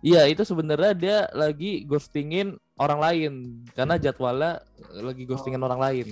Iya, 0.00 0.22
itu 0.26 0.42
sebenarnya 0.42 0.92
dia 0.96 1.18
lagi 1.30 1.84
ghostingin 1.84 2.56
orang 2.82 3.00
lain 3.00 3.32
karena 3.72 3.94
jadwalnya 3.96 4.58
lagi 4.98 5.22
ghostingin 5.22 5.62
orang 5.62 5.78
lain. 5.78 6.08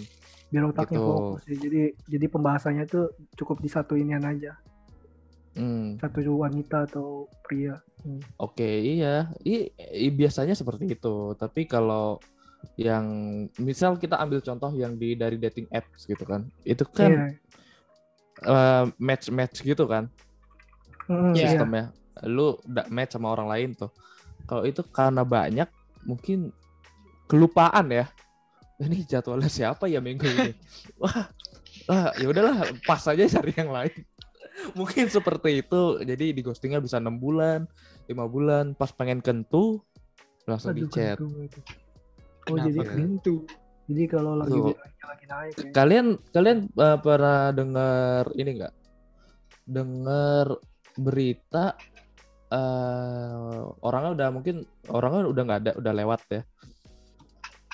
biar 0.51 0.67
otaknya 0.67 0.99
gitu. 0.99 1.07
fokus 1.07 1.43
ya. 1.47 1.55
Jadi 1.57 1.81
jadi 2.07 2.27
pembahasannya 2.27 2.85
tuh 2.85 3.07
cukup 3.35 3.63
di 3.63 3.71
satu 3.71 3.95
inian 3.95 4.23
aja. 4.23 4.59
Hmm, 5.51 5.95
Satu 5.99 6.23
wanita 6.37 6.87
atau 6.87 7.27
pria. 7.43 7.79
Hmm. 8.03 8.19
oke, 8.37 8.67
iya. 8.67 9.31
I, 9.43 9.71
i- 9.77 10.11
biasanya 10.11 10.55
seperti 10.55 10.91
itu. 10.91 11.35
Tapi 11.35 11.67
kalau 11.67 12.19
yang 12.75 13.07
misal 13.57 13.95
kita 13.95 14.19
ambil 14.19 14.43
contoh 14.43 14.75
yang 14.75 14.95
di 14.95 15.15
dari 15.15 15.39
dating 15.39 15.71
apps 15.71 16.07
gitu 16.07 16.23
kan. 16.23 16.51
Itu 16.63 16.83
Iya. 16.87 16.95
kan 16.99 17.11
eh, 18.41 18.85
match-match 18.99 19.63
gitu 19.63 19.85
kan 19.85 20.09
Hmm, 21.07 21.35
iya. 21.35 21.51
sistemnya. 21.51 21.85
Lu 22.25 22.59
udah 22.63 22.87
match 22.89 23.15
sama 23.15 23.31
orang 23.31 23.49
lain 23.49 23.71
tuh. 23.75 23.91
Kalau 24.47 24.63
itu 24.63 24.83
karena 24.85 25.23
banyak 25.23 25.69
mungkin 26.03 26.51
kelupaan 27.31 27.87
ya. 27.95 28.11
Ini 28.83 29.07
jadwalnya 29.07 29.47
siapa 29.47 29.87
ya 29.87 30.03
minggu 30.03 30.27
ini? 30.27 30.51
Wah, 31.01 31.31
ah, 31.87 32.11
ya 32.19 32.27
udahlah 32.27 32.75
pas 32.83 33.07
aja 33.07 33.23
cari 33.23 33.55
yang 33.55 33.71
lain. 33.71 33.95
Mungkin 34.79 35.07
seperti 35.07 35.63
itu. 35.63 36.03
Jadi 36.03 36.35
di 36.35 36.41
ghostingnya 36.43 36.83
bisa 36.83 36.99
enam 36.99 37.23
bulan, 37.23 37.71
lima 38.11 38.27
bulan. 38.27 38.75
Pas 38.75 38.91
pengen 38.91 39.23
kentu 39.23 39.79
langsung 40.49 40.75
di 40.75 40.91
chat. 40.91 41.21
itu. 41.23 41.29
Oh 42.49 42.57
Kenapa 42.57 42.67
jadi 42.67 42.81
kentu? 42.83 43.47
jadi 43.91 44.07
kalau 44.07 44.39
lagi 44.39 44.55
bilangnya 44.55 45.07
lagi 45.07 45.27
naik 45.29 45.55
ya. 45.55 45.71
Kalian 45.75 46.07
kalian 46.31 46.59
eh, 46.73 46.99
pernah 46.99 47.41
dengar 47.53 48.25
ini 48.35 48.51
enggak? 48.59 48.75
Dengar 49.69 50.47
berita 50.99 51.79
eh 52.51 53.61
orangnya 53.87 54.11
udah 54.19 54.29
mungkin 54.35 54.57
orangnya 54.91 55.31
udah 55.31 55.43
nggak 55.47 55.61
ada, 55.63 55.73
udah 55.79 55.93
lewat 55.95 56.21
ya. 56.33 56.43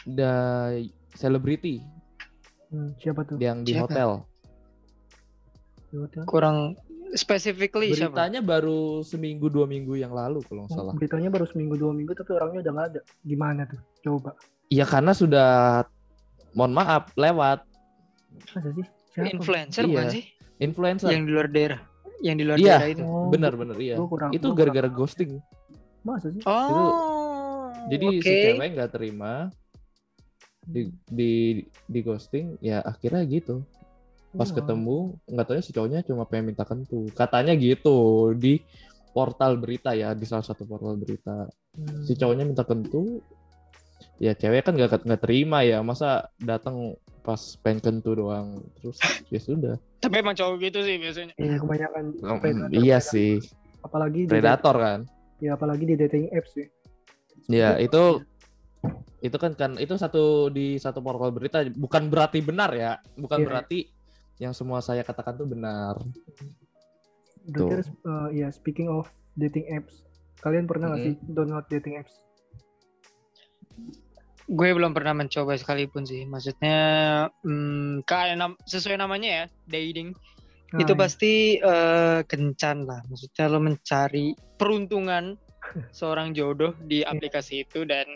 Udah 0.07 0.71
selebriti 1.13 1.83
Hmm, 2.67 2.91
siapa 2.97 3.23
tuh? 3.23 3.39
yang 3.39 3.63
di 3.63 3.73
Siapa? 3.73 3.87
hotel. 3.87 4.11
Di 5.87 5.97
hotel? 5.97 6.23
Kurang 6.25 6.75
specifically 7.13 7.91
siapa? 7.91 8.11
Beritanya 8.13 8.41
baru 8.41 8.81
seminggu 9.01 9.47
dua 9.47 9.65
minggu 9.65 9.95
yang 9.95 10.11
lalu 10.11 10.43
kalau 10.43 10.67
nggak 10.67 10.75
Oh, 10.75 10.79
salah. 10.81 10.93
beritanya 10.93 11.29
baru 11.29 11.47
seminggu 11.47 11.75
dua 11.77 11.91
minggu 11.91 12.13
tapi 12.13 12.31
orangnya 12.33 12.61
udah 12.61 12.73
nggak 12.73 12.89
ada. 12.89 13.01
Gimana 13.23 13.63
tuh? 13.65 13.81
Coba. 14.03 14.35
Iya 14.67 14.83
karena 14.83 15.13
sudah 15.13 15.51
mohon 16.53 16.73
maaf 16.73 17.15
lewat 17.15 17.63
Masa 18.53 18.69
sih? 18.69 18.87
Siapa? 19.13 19.27
Influencer 19.33 19.83
Iya. 19.83 19.89
bukan 19.89 20.07
sih? 20.11 20.25
influencer. 20.59 21.09
Yang 21.09 21.23
di 21.23 21.33
luar 21.33 21.49
daerah. 21.49 21.81
Yang 22.19 22.37
di 22.37 22.45
luar 22.45 22.57
Iya. 22.59 22.67
daerah 22.75 22.89
itu. 22.91 23.03
Oh, 23.05 23.29
Benar-benar 23.29 23.77
iya. 23.79 23.95
kurang- 23.97 24.33
Itu 24.33 24.47
gara-gara 24.53 24.89
ghosting. 24.89 25.39
Masa 26.03 26.29
sih? 26.29 26.43
Oh. 26.45 27.71
Jadi 27.87 28.07
oke. 28.11 28.21
si 28.21 28.33
cewek 28.45 28.69
nggak 28.75 28.91
terima 28.91 29.49
di 30.67 30.83
di 31.07 31.33
di 31.85 32.01
ghosting 32.01 32.59
ya 32.61 32.83
akhirnya 32.83 33.23
gitu. 33.25 33.63
Pas 34.31 34.47
Oh. 34.47 34.55
ketemu 34.55 34.97
nggak 35.25 35.47
tahu 35.47 35.57
si 35.61 35.71
cowoknya 35.71 36.03
cuma 36.03 36.27
pengen 36.27 36.51
minta 36.51 36.63
kentu. 36.63 37.07
Katanya 37.11 37.55
gitu 37.55 37.97
di 38.33 38.61
portal 39.11 39.57
berita 39.57 39.91
ya 39.91 40.13
di 40.13 40.23
salah 40.23 40.45
satu 40.45 40.63
portal 40.63 40.95
berita. 40.95 41.49
Hmm. 41.73 42.03
Si 42.03 42.13
cowoknya 42.13 42.45
minta 42.45 42.63
kentu. 42.63 43.23
Ya 44.17 44.33
cewek 44.33 44.61
kan 44.61 44.73
nggak 44.73 45.05
nggak 45.05 45.23
terima 45.23 45.61
ya 45.61 45.81
masa 45.81 46.09
datang 46.37 46.97
pas 47.23 47.41
pengen 47.59 47.81
kentu 47.81 48.13
doang 48.15 48.61
terus 48.75 48.97
ya 49.29 49.39
sudah. 49.39 49.77
Tapi 49.99 50.21
emang 50.21 50.33
cowok 50.33 50.57
gitu 50.63 50.79
sih 50.81 50.97
biasanya. 50.97 51.33
Iya 51.35 51.57
kebanyakan 51.57 52.05
Hmm, 52.15 52.39
predator- 52.39 52.71
iya 52.73 52.97
predator. 52.97 53.01
sih 53.07 53.33
Apalagi 53.81 54.21
di 54.21 54.29
predator 54.29 54.75
kan. 54.75 55.01
ya 55.39 55.51
apalagi 55.53 55.85
di 55.85 55.95
dating 55.95 56.25
apps 56.31 56.51
sih. 56.53 56.67
Ya 57.47 57.77
itu 57.79 58.21
itu 59.25 59.37
kan 59.41 59.53
kan 59.57 59.75
itu 59.81 59.97
satu 59.97 60.53
di 60.53 60.77
satu 60.77 61.01
portal 61.01 61.33
berita 61.33 61.65
bukan 61.73 62.13
berarti 62.13 62.39
benar 62.45 62.71
ya, 62.77 62.93
bukan 63.17 63.43
Iya. 63.43 63.47
berarti 63.49 63.79
yang 64.37 64.53
semua 64.53 64.85
saya 64.85 65.01
katakan 65.01 65.35
tuh 65.41 65.49
benar. 65.49 65.97
Dokter, 67.47 67.87
eh, 67.87 68.29
ya 68.43 68.49
speaking 68.51 68.91
of 68.91 69.09
dating 69.39 69.71
apps, 69.71 70.03
kalian 70.43 70.67
pernah 70.67 70.93
nggak 70.93 71.03
sih 71.03 71.15
download 71.31 71.67
dating 71.71 72.03
apps? 72.03 72.15
Gue 74.47 74.71
belum 74.71 74.95
pernah 74.95 75.15
mencoba 75.15 75.59
sekalipun 75.59 76.07
sih. 76.07 76.23
Maksudnya 76.27 76.79
hmm, 77.43 78.07
kayak 78.07 78.39
nam- 78.39 78.61
sesuai 78.63 78.99
namanya 78.99 79.29
ya, 79.43 79.45
dating. 79.67 80.15
Nah, 80.75 80.83
itu 80.83 80.93
iya. 80.95 80.99
pasti 80.99 81.35
eh, 81.59 82.21
kencan 82.27 82.87
lah. 82.87 83.01
Maksudnya 83.07 83.45
lo 83.51 83.59
mencari 83.63 84.35
peruntungan 84.59 85.35
seorang 85.99 86.35
jodoh 86.35 86.75
di 86.83 87.03
aplikasi 87.03 87.67
itu 87.67 87.83
dan 87.87 88.07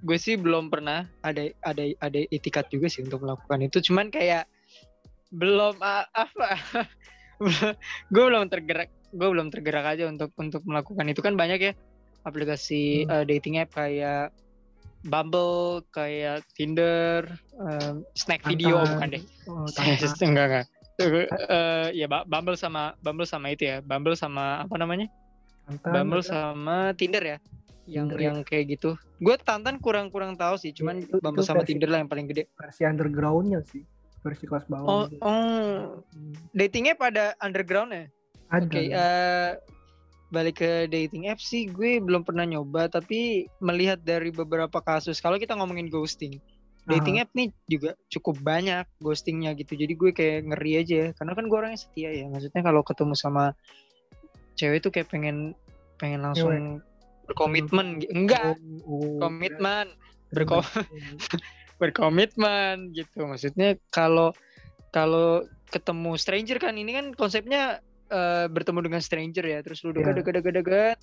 gue 0.00 0.18
sih 0.18 0.34
belum 0.40 0.72
pernah 0.72 1.04
ada 1.20 1.52
ada 1.60 1.84
ada 2.00 2.20
etikat 2.32 2.72
juga 2.72 2.88
sih 2.88 3.04
untuk 3.04 3.24
melakukan 3.24 3.60
itu. 3.60 3.78
Cuman 3.84 4.08
kayak 4.08 4.48
belum 5.30 5.78
apa? 5.80 6.50
Gue 8.12 8.24
belum 8.28 8.52
tergerak 8.52 8.92
gue 9.10 9.26
belum 9.26 9.48
tergerak 9.50 9.96
aja 9.96 10.04
untuk 10.06 10.30
untuk 10.36 10.62
melakukan 10.68 11.08
itu. 11.08 11.20
Kan 11.24 11.34
banyak 11.40 11.60
ya 11.60 11.72
aplikasi 12.28 13.08
Hmm. 13.08 13.12
eh, 13.12 13.24
dating 13.24 13.56
app 13.56 13.72
kayak 13.72 14.28
Bumble 15.00 15.80
kayak 15.96 16.44
Tinder 16.52 17.24
em, 17.56 18.04
Snack 18.12 18.44
Video 18.44 18.84
oh, 18.84 18.84
bukan 18.84 19.16
deh. 19.16 19.24
Oh, 19.48 19.64
enggak 20.28 20.46
enggak. 20.52 20.66
Eh, 21.00 21.86
ya 21.96 22.06
Bumble 22.08 22.60
sama 22.60 22.92
Bumble 23.00 23.24
sama 23.24 23.56
itu 23.56 23.64
ya. 23.64 23.80
Bumble 23.80 24.12
sama 24.12 24.60
apa 24.60 24.76
namanya? 24.76 25.08
Tantan, 25.64 25.92
Bumble 25.96 26.24
sama 26.26 26.92
Tinder 26.98 27.24
ya 27.24 27.38
yang 27.90 28.06
Tinder, 28.06 28.18
ya. 28.18 28.26
yang 28.30 28.38
kayak 28.46 28.78
gitu 28.78 28.94
gue 29.18 29.34
Tantan 29.36 29.82
kurang 29.82 30.08
kurang 30.08 30.38
tahu 30.38 30.54
sih 30.56 30.70
cuman 30.70 31.02
Itu- 31.02 31.18
Bumble 31.18 31.42
itu 31.42 31.50
sama 31.50 31.60
versi- 31.60 31.74
Tinder 31.74 31.90
lah 31.90 31.98
yang 32.00 32.08
paling 32.08 32.26
gede 32.26 32.46
versi 32.54 32.82
undergroundnya 32.86 33.60
sih, 33.66 33.82
versi 34.22 34.44
kelas 34.46 34.64
bawah. 34.64 34.86
oh 34.86 35.04
gitu. 35.06 35.20
oh 35.20 36.00
Hmm, 36.10 36.34
dating 36.52 36.88
app 36.88 37.02
ada 37.02 37.34
underground 37.38 37.90
ya 37.90 38.04
Ada. 38.50 38.66
Oke, 38.66 38.82
eh, 38.82 39.50
balik 40.28 40.58
ke 40.58 40.70
dating 40.86 41.26
app 41.26 41.38
sih, 41.38 41.66
gue 41.66 41.98
belum 41.98 42.22
pernah 42.22 42.42
nyoba, 42.42 42.86
tapi 42.86 43.46
melihat 43.58 43.98
dari 43.98 44.30
beberapa 44.30 44.78
kasus, 44.78 45.18
kalau 45.18 45.38
kita 45.38 45.54
ngomongin 45.54 45.86
ghosting, 45.86 46.38
dating 46.84 47.18
app 47.18 47.30
nih 47.30 47.50
juga 47.66 47.94
cukup 48.08 48.38
banyak 48.40 48.86
ghostingnya 48.98 49.54
gitu. 49.54 49.74
Jadi 49.74 49.94
gue 49.94 50.10
kayak 50.10 50.50
ngeri 50.50 50.72
aja, 50.82 50.94
ya. 50.96 51.08
karena 51.14 51.32
kan 51.34 51.44
gue 51.46 51.56
orangnya 51.56 51.78
setia 51.78 52.10
ya. 52.10 52.26
Maksudnya 52.26 52.62
kalau 52.62 52.82
ketemu 52.82 53.14
sama 53.14 53.54
cewek 54.54 54.82
tuh 54.82 54.90
kayak 54.90 55.08
pengen 55.08 55.54
pengen 55.94 56.20
langsung 56.20 56.82
berkomitmen, 57.30 58.02
gitu. 58.02 58.10
enggak 58.12 58.58
Oh, 58.84 58.90
oh, 58.90 59.18
komitmen, 59.22 59.86
keren. 59.94 60.34
berko 60.34 60.58
berkomitmen 61.80 62.92
gitu. 62.92 63.24
Maksudnya 63.24 63.78
kalau 63.94 64.34
kalau 64.90 65.46
ketemu 65.70 66.18
stranger 66.18 66.58
kan 66.58 66.74
ini 66.74 66.92
kan 66.98 67.14
konsepnya 67.14 67.78
eh, 68.10 68.46
bertemu 68.50 68.90
dengan 68.90 69.00
stranger 69.00 69.44
ya, 69.46 69.62
terus 69.62 69.80
lu 69.86 69.94
dekat 69.94 70.18
dekat 70.20 70.42
dekat 70.42 70.54
dekat, 70.60 70.96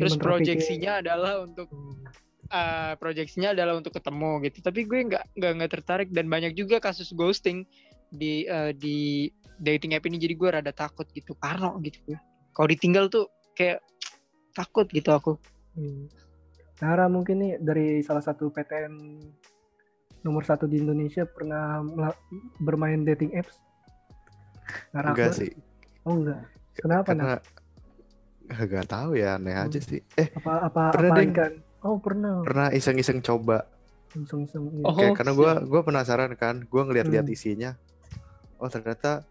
terus 0.00 0.16
Human 0.16 0.24
proyeksinya 0.24 1.04
adalah 1.04 1.44
untuk 1.44 1.68
Hmm. 1.68 2.08
eh, 2.48 2.94
proyeksinya 2.96 3.52
adalah 3.52 3.76
untuk 3.76 3.92
ketemu 3.92 4.40
gitu. 4.48 4.58
Tapi 4.64 4.80
gue 4.86 4.98
nggak 5.12 5.24
nggak 5.36 5.52
nggak 5.60 5.70
tertarik 5.76 6.08
dan 6.14 6.30
banyak 6.32 6.56
juga 6.56 6.80
kasus 6.80 7.12
ghosting 7.12 7.66
di 8.08 8.46
eh, 8.48 8.72
di 8.72 9.28
dating 9.60 9.96
app 9.96 10.04
ini 10.08 10.16
jadi 10.16 10.34
gue 10.36 10.48
rada 10.52 10.72
takut 10.72 11.04
gitu, 11.12 11.36
parno 11.36 11.76
gitu 11.84 11.98
gue. 12.08 12.18
Kalau 12.56 12.68
ditinggal 12.72 13.12
tuh 13.12 13.28
kayak 13.56 13.84
takut 14.56 14.88
gitu 14.88 15.12
aku. 15.12 15.36
Hmm. 15.76 16.08
Nara 16.76 17.06
mungkin 17.06 17.36
nih 17.38 17.52
dari 17.56 18.00
salah 18.00 18.20
satu 18.20 18.48
PTN 18.48 18.94
nomor 20.20 20.42
satu 20.42 20.66
di 20.66 20.80
Indonesia 20.80 21.24
pernah 21.24 21.80
bermain 22.58 23.00
dating 23.00 23.32
apps? 23.32 23.56
Nara 24.90 25.12
Enggak 25.12 25.36
sih. 25.36 25.52
Oh 26.02 26.16
enggak. 26.16 26.42
Kenapa? 26.74 27.08
Karena 27.08 27.36
nggak 28.46 28.86
tahu 28.86 29.10
ya 29.16 29.36
aneh 29.36 29.54
aja 29.54 29.78
Hmm. 29.78 29.88
sih. 29.88 30.00
Eh 30.14 30.28
Apa 30.34 30.52
apa 30.66 30.82
Pernah, 30.92 31.12
apa 31.16 31.32
kan? 31.32 31.52
Oh 31.82 31.96
pernah. 31.96 32.42
pernah 32.42 32.68
iseng-iseng 32.70 33.20
coba. 33.20 33.64
Iseng-iseng. 34.12 34.64
iya. 34.72 34.84
Oh, 34.84 34.94
Kayak 34.94 35.16
karena 35.16 35.32
gue 35.32 35.50
gua 35.68 35.80
penasaran 35.82 36.32
kan. 36.34 36.64
Gue 36.64 36.82
ngeliat-liat 36.82 37.26
Hmm. 37.26 37.34
isinya. 37.34 37.70
Oh 38.56 38.66
ternyata 38.66 39.22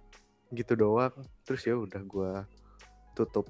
gitu 0.50 0.74
doang. 0.74 1.14
Terus 1.44 1.62
ya 1.64 1.76
udah 1.76 2.02
gue 2.02 2.32
tutup. 3.14 3.50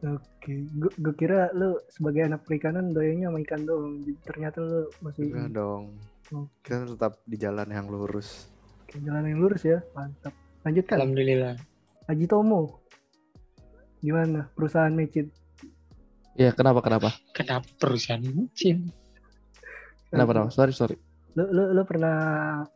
Oke, 0.00 0.64
gue 0.96 1.14
kira 1.20 1.52
lu 1.52 1.76
sebagai 1.92 2.24
anak 2.24 2.48
perikanan 2.48 2.96
doyanya 2.96 3.28
sama 3.28 3.38
ikan 3.44 3.62
doang. 3.68 4.00
Jadi 4.00 4.16
Ternyata 4.24 4.58
lu 4.64 4.88
masih 5.04 5.28
Enggak 5.28 5.50
dong. 5.52 5.82
Oke. 6.32 6.48
Kita 6.64 6.88
tetap 6.88 7.12
di 7.28 7.36
jalan 7.36 7.68
yang 7.68 7.84
lurus. 7.92 8.48
Oke, 8.88 8.96
jalan 9.04 9.28
yang 9.28 9.44
lurus 9.44 9.60
ya, 9.60 9.84
mantap. 9.92 10.32
Lanjutkan. 10.64 10.96
Alhamdulillah. 11.04 11.54
Haji 12.08 12.26
Tomo. 12.26 12.80
Gimana 14.00 14.48
perusahaan 14.56 14.88
Mecin? 14.88 15.28
Ya 16.32 16.56
kenapa 16.56 16.80
kenapa? 16.80 17.12
Kenapa 17.36 17.68
perusahaan 17.76 18.24
mungkin? 18.24 18.88
Kenapa 20.08 20.30
kenapa? 20.32 20.48
Sorry 20.48 20.72
sorry. 20.72 20.96
Lo, 21.36 21.44
lo, 21.52 21.76
lo 21.76 21.82
pernah 21.84 22.16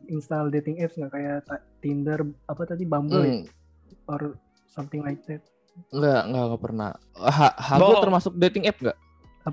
install 0.07 0.53
dating 0.53 0.85
apps 0.85 0.95
nggak 0.95 1.11
kayak 1.11 1.41
Tinder 1.81 2.21
apa 2.45 2.61
tadi 2.69 2.85
Bumble 2.85 3.25
ya? 3.25 3.33
Hmm, 3.41 3.45
or 4.05 4.21
something 4.69 5.01
like 5.01 5.25
that? 5.25 5.41
Enggak, 5.91 6.21
enggak, 6.25 6.43
enggak 6.45 6.61
pernah. 6.61 6.89
Ha, 7.15 7.47
Hago 7.53 7.81
Bohong. 7.85 8.03
termasuk 8.03 8.33
dating 8.35 8.65
app 8.65 8.79
enggak? 8.79 8.97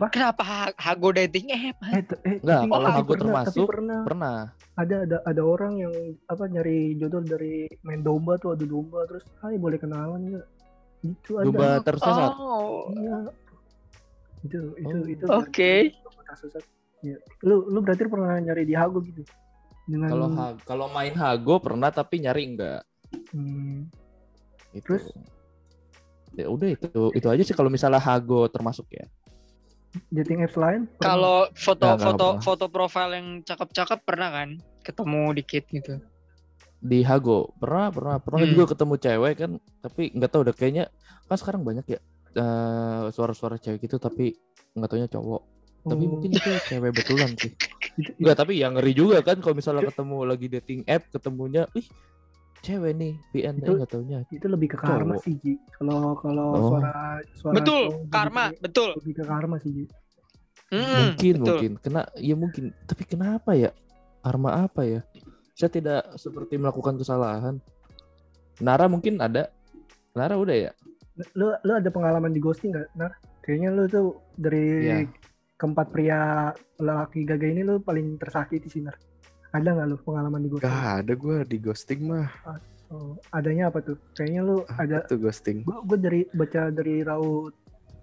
Kenapa 0.09 0.43
ha- 0.43 0.77
Hago 0.79 1.09
dating 1.13 1.49
app? 1.53 1.77
Eh, 1.85 2.01
eh 2.25 2.37
Nggak, 2.41 2.59
tapi- 2.59 2.71
kalau 2.71 2.81
pernah, 2.81 2.95
tapi 2.97 3.13
termasuk, 3.21 3.67
pernah 3.69 4.01
Pernah. 4.03 4.37
ada 4.73 4.97
ada 5.05 5.17
ada 5.23 5.43
orang 5.45 5.73
yang 5.79 5.95
apa 6.27 6.45
nyari 6.47 6.97
jodoh 6.97 7.21
dari 7.21 7.55
main 7.83 8.01
domba 8.01 8.41
tuh 8.41 8.57
adu 8.57 8.65
domba 8.65 9.05
terus, 9.05 9.21
hai 9.41 9.55
boleh 9.55 9.77
kenalan 9.77 10.21
nggak? 10.33 10.47
Gitu 11.03 11.31
ada. 11.35 11.45
Domba 11.45 11.69
tersesat. 11.83 12.31
Oh. 12.33 12.89
Iya. 12.89 13.17
Itu 14.43 14.59
itu 14.75 14.97
Oh. 14.97 15.05
itu. 15.07 15.25
Oke. 15.29 15.75
tersesat. 16.25 16.65
Iya. 17.03 17.19
Lu 17.43 17.67
lu 17.67 17.79
berarti 17.79 18.07
pernah 18.07 18.39
nyari 18.39 18.65
di 18.65 18.73
Hago 18.73 19.03
gitu? 19.03 19.21
Dengan 19.85 20.09
Kalau 20.09 20.27
kalau 20.63 20.87
main 20.89 21.13
Hago 21.13 21.59
pernah 21.59 21.91
tapi 21.91 22.23
nyari 22.23 22.43
enggak. 22.49 22.81
hmm, 23.29 23.93
Itu. 24.73 24.89
Terus? 24.89 25.05
Ya 26.33 26.49
udah 26.49 26.69
itu 26.69 26.89
itu 27.13 27.27
aja 27.29 27.43
sih 27.43 27.53
kalau 27.53 27.69
misalnya 27.69 28.01
Hago 28.01 28.49
termasuk 28.49 28.89
ya. 28.91 29.05
dating 30.09 30.41
apps 30.41 30.57
lain? 30.57 30.89
Kalau 30.97 31.53
foto 31.53 31.85
nggak 31.85 32.01
foto 32.01 32.27
pernah. 32.33 32.41
foto 32.41 32.65
profil 32.67 33.09
yang 33.13 33.27
cakep-cakep 33.45 33.99
pernah 34.09 34.29
kan? 34.33 34.49
Ketemu 34.81 35.23
dikit 35.37 35.65
gitu. 35.69 35.95
Di 36.81 37.05
Hago 37.05 37.53
pernah 37.61 37.93
pernah 37.93 38.17
pernah 38.17 38.41
Hmm. 38.43 38.53
juga 38.57 38.65
ketemu 38.73 38.95
cewek 38.97 39.35
kan 39.37 39.51
tapi 39.85 40.03
nggak 40.11 40.31
tahu 40.33 40.41
udah 40.49 40.55
kayaknya 40.57 40.85
kan 41.29 41.37
sekarang 41.37 41.63
banyak 41.63 41.85
ya 41.87 42.01
eh, 42.33 43.05
suara-suara 43.13 43.61
cewek 43.61 43.85
gitu 43.85 44.01
tapi 44.01 44.33
nggak 44.73 44.89
taunya 44.89 45.09
cowok. 45.13 45.43
Tapi 45.83 46.05
Oh, 46.07 46.11
mungkin 46.17 46.31
itu 46.33 46.51
cewek 46.65 46.91
betulan 46.97 47.31
sih. 47.37 47.53
Enggak, 48.23 48.37
tapi 48.41 48.57
yang 48.57 48.73
ngeri 48.73 48.97
juga 48.97 49.21
kan 49.21 49.37
kalau 49.45 49.53
misalnya 49.53 49.85
ketemu 49.85 50.17
lagi 50.25 50.47
dating 50.49 50.81
app 50.89 51.05
ketemunya, 51.13 51.69
ih 51.77 51.85
cewek 52.63 52.93
nih, 52.95 53.13
PN 53.29 53.59
Itu- 53.59 53.75
nggak 53.75 53.91
taunya. 53.91 54.19
itu 54.25 54.47
lebih 54.47 54.69
ke 54.71 54.79
karma 54.79 55.15
Cowok. 55.15 55.23
sih 55.23 55.35
Ji. 55.37 55.53
Kalau 55.73 56.15
kalau 56.15 56.49
Oh. 56.49 56.63
suara 56.71 56.95
suara 57.35 57.55
Betul, 57.55 57.83
karma, 58.09 58.45
lebih- 58.49 58.61
betul. 58.63 58.91
lebih 58.97 59.15
ke 59.15 59.25
karma 59.25 59.57
sih 59.59 59.73
Ji. 59.73 59.85
Mm-mm, 60.71 60.89
mungkin 61.05 61.35
betul. 61.35 61.45
mungkin 61.45 61.73
kena 61.79 62.03
ya 62.17 62.33
mungkin 62.33 62.65
tapi 62.83 63.05
kenapa 63.05 63.53
ya 63.53 63.77
karma 64.19 64.65
apa 64.65 64.81
ya 64.83 65.01
saya 65.53 65.69
tidak 65.69 66.17
seperti 66.17 66.57
melakukan 66.57 66.97
kesalahan 66.97 67.61
Nara 68.59 68.89
mungkin 68.89 69.21
ada 69.21 69.53
Nara 70.13 70.33
udah 70.35 70.57
ya 70.57 70.73
Lu 71.35 71.53
lu 71.53 71.73
ada 71.75 71.85
pengalaman 71.87 72.33
di 72.33 72.41
ghosting 72.41 72.73
nggak? 72.73 72.89
Nah, 72.95 73.13
kayaknya 73.39 73.69
lu 73.69 73.85
tuh 73.85 74.07
dari 74.33 74.65
Iya. 74.83 74.97
keempat 75.55 75.93
pria 75.93 76.49
lelaki 76.79 77.21
gagah 77.23 77.49
ini 77.49 77.61
lu 77.61 77.77
paling 77.79 78.17
tersakiti 78.17 78.67
sih 78.67 78.81
Nar. 78.81 78.97
Ada 79.53 79.69
nggak 79.71 79.87
lu 79.87 79.97
pengalaman 79.99 80.41
di 80.41 80.49
ghosting? 80.49 80.65
Gak 80.67 80.81
ada 80.99 81.13
gue 81.15 81.37
di 81.45 81.57
ghosting 81.59 82.01
mah. 82.03 82.29
Oh, 82.89 83.17
adanya 83.31 83.69
apa 83.69 83.81
tuh? 83.81 83.97
Kayaknya 84.13 84.41
lu 84.43 84.57
ada 84.67 84.99
Itu 85.03 85.17
ghosting. 85.19 85.65
gua, 85.65 85.81
gua 85.83 85.99
dari 85.99 86.29
baca 86.31 86.69
dari 86.69 87.01
raut 87.01 87.53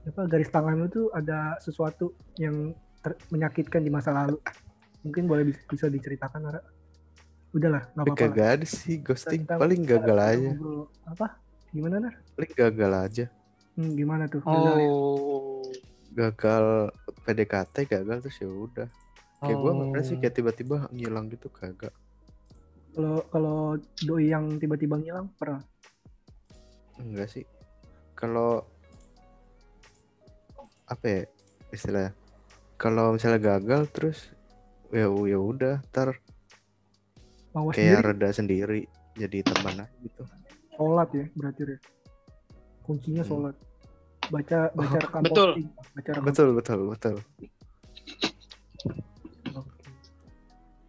apa 0.01 0.25
garis 0.25 0.49
tangan 0.49 0.73
lu 0.75 0.88
tuh 0.88 1.05
ada 1.12 1.53
sesuatu 1.59 2.09
yang 2.35 2.73
ter- 2.99 3.17
menyakitkan 3.29 3.81
di 3.81 3.89
masa 3.89 4.09
lalu. 4.12 4.38
Mungkin 5.01 5.25
boleh 5.25 5.43
bis- 5.45 5.65
bisa 5.67 5.85
diceritakan 5.85 6.41
Nara. 6.41 6.62
Udahlah, 7.49 7.81
nggak 7.88 8.03
Tapi 8.03 8.09
apa-apa. 8.12 8.25
kagak 8.29 8.49
ada 8.51 8.65
sih 8.65 8.95
ghosting. 8.99 9.41
Kita- 9.43 9.57
Paling 9.57 9.81
kita- 9.81 9.91
gagal 9.99 10.17
kita 10.17 10.29
aja. 10.31 10.49
ngobrol. 10.49 10.81
Apa? 11.05 11.27
Gimana 11.69 11.95
Nar? 11.99 12.13
Paling 12.33 12.53
gagal 12.55 12.91
aja. 12.95 13.25
Hmm, 13.73 13.91
gimana 13.93 14.23
tuh? 14.25 14.41
Gagal 14.41 14.75
ya? 14.75 14.89
Oh. 14.89 15.62
Gagal 16.12 16.65
PDKT 17.23 17.75
gagal 17.88 18.17
terus 18.19 18.38
ya 18.38 18.49
udah. 18.49 18.89
Kayak 19.39 19.58
gue 19.58 19.71
nggak 19.71 19.89
pernah 19.89 20.06
sih 20.06 20.15
Oh. 20.15 20.19
kayak 20.19 20.36
tiba-tiba 20.36 20.75
ngilang 20.91 21.25
gitu 21.28 21.47
kagak. 21.47 21.95
Kalau 22.91 23.23
kalau 23.30 23.60
doi 24.04 24.28
yang 24.28 24.60
tiba-tiba 24.60 24.99
ngilang 24.99 25.32
pernah? 25.34 25.63
Enggak 26.97 27.32
sih. 27.32 27.45
Kalau 28.13 28.67
apa 30.86 31.06
ya 31.06 31.21
istilahnya? 31.71 32.12
Kalau 32.75 33.15
misalnya 33.15 33.39
gagal 33.39 33.88
terus 33.89 34.17
ya 34.89 35.06
ya 35.08 35.38
udah 35.38 35.80
ntar 35.88 36.17
Mawas 37.54 37.78
kayak 37.78 38.02
sendiri 38.02 38.08
reda 38.10 38.30
sendiri 38.32 38.82
jadi 39.13 39.38
teman 39.45 39.86
aja 39.86 39.95
gitu. 40.02 40.23
sholat 40.73 41.10
ya 41.12 41.25
berarti 41.32 41.62
ya. 41.63 41.78
Kuncinya 42.84 43.21
Hmm. 43.21 43.30
sholat. 43.30 43.56
Baca 44.30 44.60
baca 44.71 44.97
Oh, 44.97 45.02
rekam 45.02 45.21
betul. 45.23 45.49
posting. 45.54 45.67
Baca 45.93 46.10
rekam 46.12 46.23
Betul 46.25 46.47
betul 46.54 46.80
betul. 46.89 47.15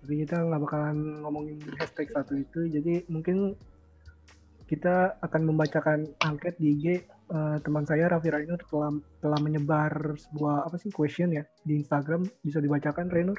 Tapi 0.01 0.15
kita 0.25 0.41
nggak 0.41 0.61
bakalan 0.65 1.21
ngomongin 1.21 1.61
hashtag 1.77 2.09
satu 2.13 2.33
itu, 2.41 2.73
jadi 2.73 3.05
mungkin 3.13 3.53
kita 4.65 5.19
akan 5.21 5.51
membacakan 5.51 6.07
angket 6.23 6.57
di 6.57 6.79
IG 6.79 6.85
eh, 7.05 7.57
teman 7.61 7.85
saya 7.85 8.07
Raffi 8.09 8.31
Rainur 8.31 8.63
telah 8.71 8.95
telah 9.19 9.39
menyebar 9.43 10.15
sebuah 10.17 10.71
apa 10.71 10.79
sih 10.79 10.95
question 10.95 11.35
ya 11.35 11.45
di 11.67 11.79
Instagram 11.83 12.25
bisa 12.47 12.63
dibacakan 12.63 13.11
Rainur? 13.11 13.39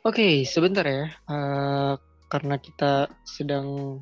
Oke, 0.00 0.44
sebentar 0.48 0.84
ya. 0.84 1.08
Eh, 1.08 1.94
karena 2.30 2.56
kita 2.58 3.10
sedang 3.22 4.00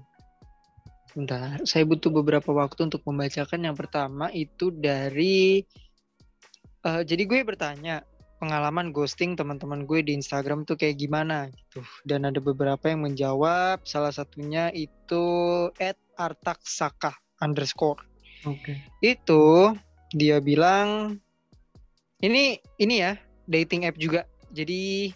Bentar, 1.19 1.67
saya 1.67 1.83
butuh 1.83 2.15
beberapa 2.15 2.55
waktu 2.55 2.87
untuk 2.87 3.03
membacakan. 3.03 3.67
Yang 3.67 3.77
pertama 3.83 4.31
itu 4.31 4.71
dari 4.71 5.67
eh, 6.89 7.03
jadi 7.05 7.23
gue 7.29 7.41
bertanya 7.45 8.01
pengalaman 8.39 8.95
ghosting 8.95 9.35
teman-teman 9.35 9.85
gue 9.85 10.01
di 10.01 10.15
Instagram 10.17 10.65
tuh 10.65 10.79
kayak 10.79 10.97
gimana 10.97 11.53
gitu. 11.53 11.85
Dan 12.07 12.25
ada 12.25 12.39
beberapa 12.41 12.89
yang 12.89 13.05
menjawab. 13.05 13.85
Salah 13.85 14.15
satunya 14.15 14.73
itu 14.73 15.25
@artaksaka 16.17 17.13
underscore. 17.45 18.01
Oke. 18.47 18.79
Itu 19.03 19.75
dia 20.15 20.41
bilang 20.41 21.21
ini 22.25 22.63
ini 22.81 22.95
ya 23.05 23.19
dating 23.51 23.85
app 23.85 23.99
juga. 24.01 24.25
Jadi 24.55 25.13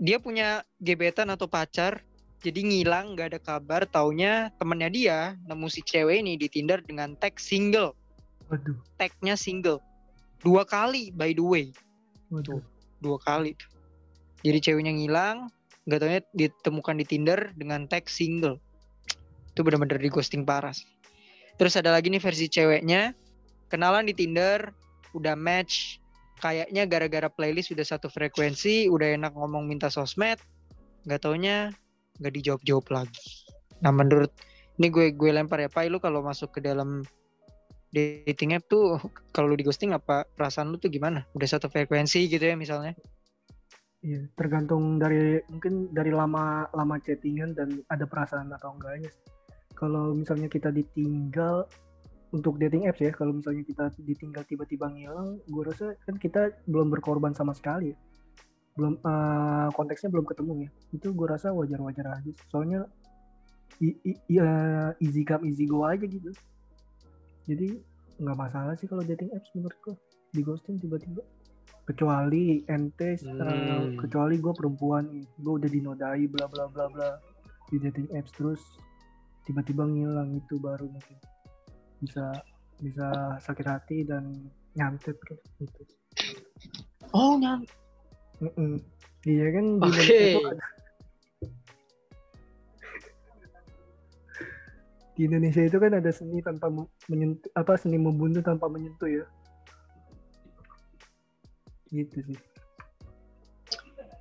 dia 0.00 0.16
punya 0.20 0.64
gebetan 0.80 1.28
atau 1.32 1.46
pacar 1.46 2.02
jadi 2.40 2.64
ngilang 2.64 3.12
nggak 3.12 3.36
ada 3.36 3.40
kabar 3.40 3.84
taunya 3.84 4.48
temennya 4.56 4.88
dia 4.88 5.18
nemu 5.44 5.68
si 5.68 5.84
cewek 5.84 6.24
ini 6.24 6.40
di 6.40 6.48
Tinder 6.48 6.80
dengan 6.80 7.12
tag 7.20 7.36
single 7.36 7.92
Waduh, 8.48 8.80
tagnya 8.96 9.36
single 9.36 9.84
dua 10.44 10.62
kali 10.64 11.12
by 11.14 11.32
the 11.36 11.44
way. 11.44 11.66
Waduh. 12.30 12.62
dua 13.00 13.16
kali. 13.24 13.56
Jadi 14.44 14.58
ceweknya 14.60 14.92
ngilang 14.92 15.48
nggak 15.88 15.98
taunya 16.00 16.22
ditemukan 16.36 17.00
di 17.00 17.04
Tinder 17.08 17.40
dengan 17.56 17.88
tag 17.88 18.06
single. 18.06 18.60
Itu 19.52 19.64
benar-benar 19.64 19.98
di 19.98 20.12
ghosting 20.12 20.44
parah 20.44 20.72
sih. 20.72 20.86
terus 21.60 21.76
ada 21.76 21.92
lagi 21.92 22.08
nih 22.08 22.20
versi 22.20 22.48
ceweknya. 22.48 23.12
Kenalan 23.68 24.08
di 24.08 24.16
Tinder 24.16 24.72
udah 25.12 25.36
match. 25.36 26.00
Kayaknya 26.40 26.88
gara-gara 26.88 27.28
playlist 27.28 27.68
udah 27.68 27.84
satu 27.84 28.08
frekuensi 28.08 28.88
udah 28.88 29.12
enak 29.12 29.36
ngomong 29.36 29.68
minta 29.68 29.92
sosmed 29.92 30.40
nggak 31.04 31.20
taunya 31.20 31.68
nggak 32.20 32.32
dijawab-jawab 32.36 32.86
lagi. 32.88 33.28
Nah 33.84 33.92
menurut 33.92 34.32
ini 34.80 34.88
gue 34.88 35.12
gue 35.12 35.30
lempar 35.32 35.60
ya 35.60 35.68
Pai 35.68 35.92
lu 35.92 36.00
kalau 36.00 36.24
masuk 36.24 36.56
ke 36.56 36.60
dalam 36.64 37.04
dating 37.90 38.54
app 38.54 38.66
tuh 38.70 38.98
kalau 39.34 39.50
lu 39.50 39.58
di 39.58 39.66
ghosting 39.66 39.90
apa 39.90 40.22
perasaan 40.38 40.70
lu 40.70 40.78
tuh 40.78 40.90
gimana 40.90 41.26
udah 41.34 41.48
satu 41.50 41.66
frekuensi 41.66 42.30
gitu 42.30 42.42
ya 42.42 42.54
misalnya 42.54 42.94
Iya, 44.00 44.32
tergantung 44.32 44.96
dari 44.96 45.44
mungkin 45.52 45.92
dari 45.92 46.08
lama 46.08 46.64
lama 46.72 46.96
chattingan 47.04 47.52
dan 47.52 47.84
ada 47.92 48.08
perasaan 48.08 48.48
atau 48.48 48.72
enggaknya. 48.72 49.12
Kalau 49.76 50.16
misalnya 50.16 50.48
kita 50.48 50.72
ditinggal 50.72 51.68
untuk 52.32 52.56
dating 52.56 52.88
apps 52.88 53.04
ya, 53.04 53.12
kalau 53.12 53.36
misalnya 53.36 53.60
kita 53.60 53.92
ditinggal 54.00 54.48
tiba-tiba 54.48 54.88
ngilang, 54.88 55.36
gue 55.44 55.62
rasa 55.68 55.92
kan 56.08 56.16
kita 56.16 56.48
belum 56.64 56.88
berkorban 56.88 57.36
sama 57.36 57.52
sekali 57.52 57.92
ya. 57.92 57.96
Belum 58.72 58.96
eh, 59.04 59.68
konteksnya 59.76 60.08
belum 60.08 60.24
ketemu 60.24 60.52
ya. 60.64 60.70
Itu 60.96 61.12
gue 61.12 61.26
rasa 61.28 61.52
wajar-wajar 61.52 62.24
aja. 62.24 62.32
Soalnya 62.48 62.88
i- 63.84 64.00
i- 64.00 64.22
ya, 64.32 64.48
easy 64.96 65.28
come 65.28 65.44
easy 65.44 65.68
go 65.68 65.84
aja 65.84 66.08
gitu. 66.08 66.32
Jadi 67.48 67.68
nggak 68.20 68.36
masalah 68.36 68.74
sih 68.76 68.84
kalau 68.84 69.00
dating 69.00 69.32
apps 69.32 69.48
menurut 69.56 69.78
gue 69.80 69.96
di 70.30 70.40
ghosting 70.44 70.76
tiba-tiba 70.76 71.24
kecuali 71.88 72.62
ente 72.68 73.16
eh, 73.16 73.18
Hmm. 73.18 73.96
kecuali 73.96 74.36
gue 74.38 74.52
perempuan 74.52 75.08
gue 75.40 75.52
udah 75.58 75.66
dinodai 75.66 76.28
bla 76.28 76.46
bla 76.46 76.68
bla 76.68 76.86
bla 76.86 77.16
di 77.66 77.80
dating 77.80 78.06
apps 78.14 78.30
terus 78.36 78.60
tiba-tiba 79.42 79.88
ngilang 79.88 80.36
itu 80.36 80.60
baru 80.60 80.86
mungkin 80.86 81.16
bisa 81.98 82.30
bisa 82.78 83.08
sakit 83.40 83.66
hati 83.66 83.98
dan 84.04 84.36
nyantet 84.76 85.16
gitu 85.58 85.82
Oh, 87.10 87.34
nyam. 87.34 87.66
Mm-mm. 88.38 88.78
Iya 89.26 89.46
kan 89.50 89.64
di. 89.82 89.88
Indonesia 89.90 90.14
itu 90.30 90.40
ada 90.46 90.66
di 95.20 95.28
Indonesia 95.28 95.60
itu 95.60 95.76
kan 95.76 95.92
ada 95.92 96.08
seni 96.08 96.40
tanpa 96.40 96.72
menyentuh 97.12 97.52
apa 97.52 97.76
seni 97.76 98.00
membunuh 98.00 98.40
tanpa 98.40 98.72
menyentuh 98.72 99.20
ya. 99.20 99.28
Gitu 101.92 102.24
sih. 102.24 102.40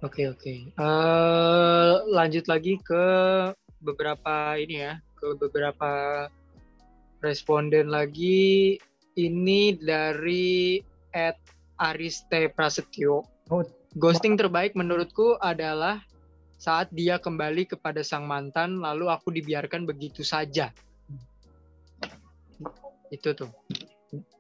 Oke, 0.03 0.27
oke. 0.27 0.75
Eh, 0.75 1.93
lanjut 2.11 2.51
lagi 2.51 2.75
ke 2.83 3.05
beberapa 3.79 4.59
ini 4.59 4.83
ya, 4.83 4.99
ke 5.15 5.39
beberapa 5.39 6.27
responden 7.23 7.87
lagi. 7.87 8.75
Ini 9.15 9.79
dari 9.79 10.83
Ed 11.15 11.39
Ariste 11.79 12.51
Prasetyo. 12.51 13.23
Oh, 13.47 13.63
Ghosting 13.95 14.35
terbaik 14.35 14.75
menurutku 14.75 15.39
adalah 15.39 16.03
saat 16.59 16.91
dia 16.91 17.23
kembali 17.23 17.71
kepada 17.71 18.03
sang 18.03 18.27
mantan, 18.27 18.83
lalu 18.83 19.07
aku 19.07 19.31
dibiarkan 19.31 19.87
begitu 19.87 20.27
saja. 20.27 20.75
Itu 23.09 23.33
tuh. 23.33 23.49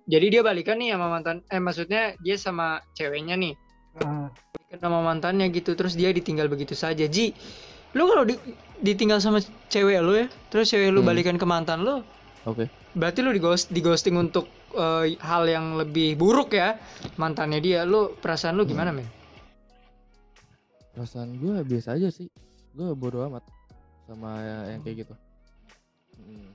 Jadi 0.09 0.25
dia 0.33 0.41
balikan 0.41 0.81
nih 0.81 0.97
sama 0.97 1.07
mantan, 1.09 1.45
eh 1.53 1.61
maksudnya 1.61 2.17
dia 2.17 2.33
sama 2.33 2.81
ceweknya 2.97 3.37
nih 3.37 3.53
ah, 4.01 4.25
balikan 4.57 4.79
sama 4.81 4.99
mantannya 5.05 5.53
gitu, 5.53 5.77
terus 5.77 5.93
dia 5.93 6.09
ditinggal 6.09 6.49
begitu 6.49 6.73
saja. 6.73 7.05
Ji, 7.05 7.37
lu 7.93 8.09
kalau 8.09 8.25
di- 8.25 8.41
ditinggal 8.81 9.21
sama 9.21 9.37
cewek 9.69 10.01
lu 10.01 10.17
ya, 10.17 10.25
terus 10.49 10.65
cewek 10.73 10.89
lu 10.89 11.05
Hmm. 11.05 11.13
balikan 11.13 11.37
ke 11.37 11.45
mantan 11.45 11.85
lu, 11.85 12.01
Oke. 12.49 12.65
berarti 12.97 13.21
lu 13.21 13.29
di 13.29 13.41
ghost 13.41 13.69
di 13.69 13.81
ghosting 13.85 14.17
untuk 14.17 14.49
eh, 14.69 15.17
hal 15.21 15.49
yang 15.49 15.77
lebih 15.81 16.13
buruk 16.13 16.53
ya 16.53 16.77
mantannya 17.17 17.57
dia. 17.57 17.85
Lu 17.85 18.13
perasaan 18.17 18.53
lu 18.53 18.65
gimana 18.69 18.93
men? 18.93 19.05
Perasaan 20.93 21.37
gue 21.37 21.65
biasa 21.65 21.97
aja 21.97 22.09
sih. 22.13 22.29
Gue 22.77 22.93
bodo 22.93 23.25
amat 23.25 23.45
sama 24.05 24.41
yang 24.69 24.81
kayak 24.85 25.05
gitu. 25.05 25.13
Hmm. 26.17 26.53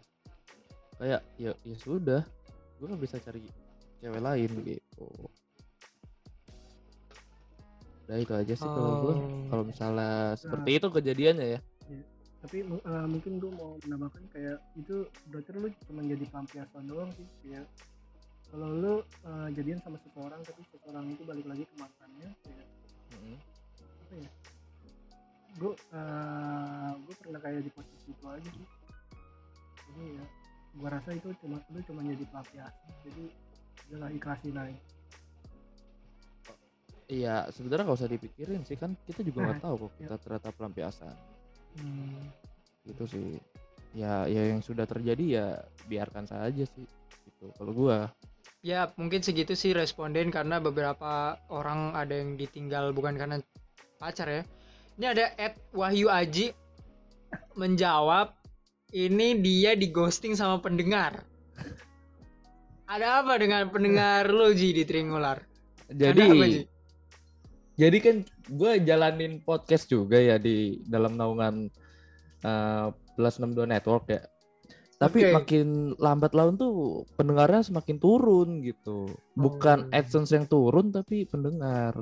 Kayak 1.04 1.20
ya 1.36 1.52
ya 1.68 1.76
sudah. 1.76 2.24
Gue 2.80 2.86
kan 2.88 2.96
bisa 2.96 3.20
cari 3.20 3.44
cewek 4.00 4.24
lain 4.24 4.50
gitu. 4.64 5.04
Udah 8.08 8.16
itu 8.16 8.32
aja 8.32 8.54
sih 8.56 8.64
kalau 8.64 8.92
gue. 9.04 9.14
Oh. 9.20 9.44
Kalau 9.52 9.64
misalnya 9.68 10.32
seperti 10.40 10.80
itu 10.80 10.88
kejadiannya 10.88 11.60
ya. 11.60 11.60
tapi 12.44 12.60
mu- 12.60 12.76
eh, 12.84 13.06
mungkin 13.08 13.40
gue 13.40 13.48
mau 13.56 13.80
menambahkan 13.88 14.20
kayak 14.28 14.60
itu 14.76 15.08
berarti 15.32 15.48
lu 15.56 15.68
cuma 15.88 16.04
jadi 16.04 16.24
pelampiasan 16.28 16.84
doang 16.84 17.08
sih 17.16 17.24
kayak 17.40 17.64
kalau 18.52 18.68
lu 18.68 18.94
eh, 19.00 19.48
jadian 19.56 19.80
sama 19.80 19.96
seseorang 20.04 20.44
tapi 20.44 20.60
seseorang 20.68 21.08
itu 21.08 21.24
balik 21.24 21.48
lagi 21.48 21.64
ke 21.64 21.74
mantannya 21.80 22.28
kayak 22.44 22.68
Mm-mm. 23.16 23.36
apa 23.80 24.14
ya 24.20 24.30
gue 25.56 25.72
gue 27.00 27.14
pernah 27.16 27.40
kayak 27.40 27.64
di 27.64 27.72
posisi 27.72 28.12
itu 28.12 28.24
aja 28.28 28.50
sih 28.52 28.68
jadi 29.88 30.02
ya 30.20 30.24
gue 30.74 30.88
rasa 30.90 31.10
itu 31.14 31.30
cuma 31.38 31.62
lu 31.70 31.80
cuma 31.87 32.00
jadi 32.02 32.24
pelampiasan 32.28 32.90
jadi 33.06 33.24
udahlah 33.90 34.10
ikhlasin 34.10 34.56
aja 34.58 34.80
Iya, 37.04 37.52
sebenarnya 37.52 37.84
nggak 37.84 38.00
usah 38.00 38.08
dipikirin 38.08 38.64
sih 38.64 38.80
kan 38.80 38.96
kita 39.04 39.20
juga 39.20 39.44
nggak 39.44 39.58
Nah, 39.60 39.64
tahu 39.68 39.74
kok 39.76 39.90
iya. 39.92 39.98
kita 40.08 40.14
ternyata 40.24 40.48
pelampiasan. 40.56 41.14
hmm. 41.76 42.22
Gitu 42.88 43.04
sih. 43.04 43.28
Ya, 43.92 44.24
ya 44.26 44.50
yang 44.50 44.64
sudah 44.64 44.88
terjadi 44.88 45.24
ya 45.24 45.46
biarkan 45.87 46.24
saja 46.24 46.64
sih. 46.64 46.87
Gitu. 47.28 47.44
Kalau 47.60 47.72
gua 47.76 48.08
Ya 48.64 48.88
mungkin 48.96 49.20
segitu 49.20 49.52
sih 49.52 49.76
responden 49.76 50.32
karena 50.32 50.56
beberapa 50.56 51.37
orang 51.52 51.92
ada 51.92 52.16
yang 52.16 52.40
ditinggal 52.40 52.96
bukan 52.96 53.20
karena 53.20 53.37
pacar 54.00 54.24
ya. 54.24 54.42
Ini 54.96 55.06
ada 55.12 55.24
Ed 55.37 55.60
Wahyu 55.76 56.08
Aji 56.08 56.56
menjawab 57.52 58.32
ini 58.94 59.35
dia 59.37 59.74
di 59.74 59.90
ghosting 59.90 60.33
sama 60.33 60.59
pendengar. 60.59 61.26
Ada 62.85 63.24
apa 63.24 63.35
dengan 63.37 63.66
pendengar 63.68 64.28
lu 64.28 64.52
Ji 64.52 64.70
di 64.70 64.85
Tringular? 64.85 65.40
jadi 65.85 66.16
apa, 66.24 66.46
Ji? 66.48 66.62
jadi 67.76 67.98
kan 68.00 68.16
gue 68.48 68.72
jalanin 68.80 69.37
podcast 69.38 69.85
juga 69.85 70.16
ya 70.16 70.40
di 70.40 70.80
dalam 70.83 71.12
naungan 71.14 71.68
eh, 72.40 72.87
plus 73.12 73.37
62 73.37 73.68
network 73.68 74.09
ya 74.09 74.24
tapi 74.96 75.28
Oke. 75.28 75.33
makin 75.37 75.68
lambat 76.00 76.33
laun 76.33 76.57
tuh 76.57 76.72
pendengarnya 77.20 77.61
semakin 77.61 78.00
turun 78.00 78.64
gitu 78.64 79.12
bukan 79.37 79.85
Oh. 79.85 79.92
adsense 79.92 80.33
yang 80.33 80.48
turun 80.48 80.88
tapi 80.88 81.28
pendengar 81.28 81.92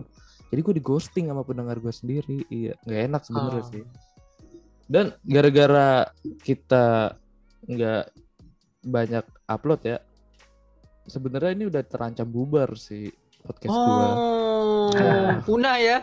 jadi 0.46 0.61
gue 0.62 0.74
di 0.78 0.85
ghosting 0.85 1.26
sama 1.26 1.42
pendengar 1.42 1.83
gue 1.83 1.90
sendiri 1.90 2.46
iya 2.46 2.78
nggak 2.87 3.02
enak 3.09 3.22
sebenarnya 3.26 3.62
Ah. 3.64 3.70
sih 3.72 3.83
dan 4.87 5.12
gara-gara 5.23 6.09
kita 6.40 7.14
nggak 7.62 8.05
banyak 8.83 9.23
upload 9.47 9.81
ya 9.85 9.99
sebenarnya 11.05 11.51
ini 11.53 11.64
udah 11.66 11.83
terancam 11.83 12.27
bubar 12.27 12.75
sih 12.75 13.11
podcast 13.40 13.71
gua 13.71 14.09
Oh, 14.62 14.90
punah 15.42 15.77
ya. 15.77 15.99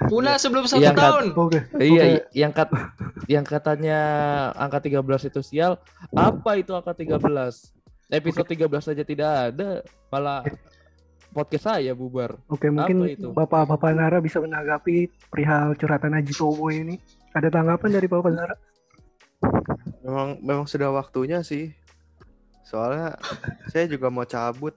Punah 0.00 0.34
sebelum 0.34 0.64
satu 0.64 0.80
Yang 0.80 0.96
kat- 0.96 1.04
tahun. 1.04 1.24
oke 1.36 1.58
Iya, 1.76 2.02
Oke. 2.02 2.06
i- 2.08 2.24
yang 2.34 2.52
kat 2.52 2.68
yang 3.28 3.44
katanya 3.44 3.98
angka 4.56 4.80
13 4.80 5.28
itu 5.28 5.40
sial, 5.40 5.76
apa 6.10 6.56
itu 6.56 6.72
angka 6.72 6.96
13? 6.96 7.68
Episode 8.08 8.48
13 8.48 8.88
aja 8.88 9.04
tidak 9.04 9.30
ada, 9.52 9.84
malah 10.08 10.40
podcast 11.30 11.68
saya 11.68 11.92
bubar. 11.92 12.34
Oke, 12.48 12.72
mungkin 12.72 13.06
itu? 13.06 13.28
Bapak-bapak 13.30 13.92
Nara 13.92 14.18
bisa 14.18 14.40
menanggapi 14.40 15.04
perihal 15.28 15.76
curhatan 15.76 16.16
Haji 16.16 16.32
Tomo 16.32 16.72
ini. 16.72 16.96
Ada 17.30 17.48
tanggapan 17.48 17.90
dari 17.92 18.06
Bapak 18.06 18.30
Nara? 18.30 18.56
Memang 20.02 20.28
memang 20.40 20.66
sudah 20.66 20.90
waktunya 20.90 21.40
sih. 21.40 21.70
Soalnya 22.62 23.14
saya 23.68 23.86
juga 23.86 24.08
mau 24.08 24.24
cabut 24.24 24.74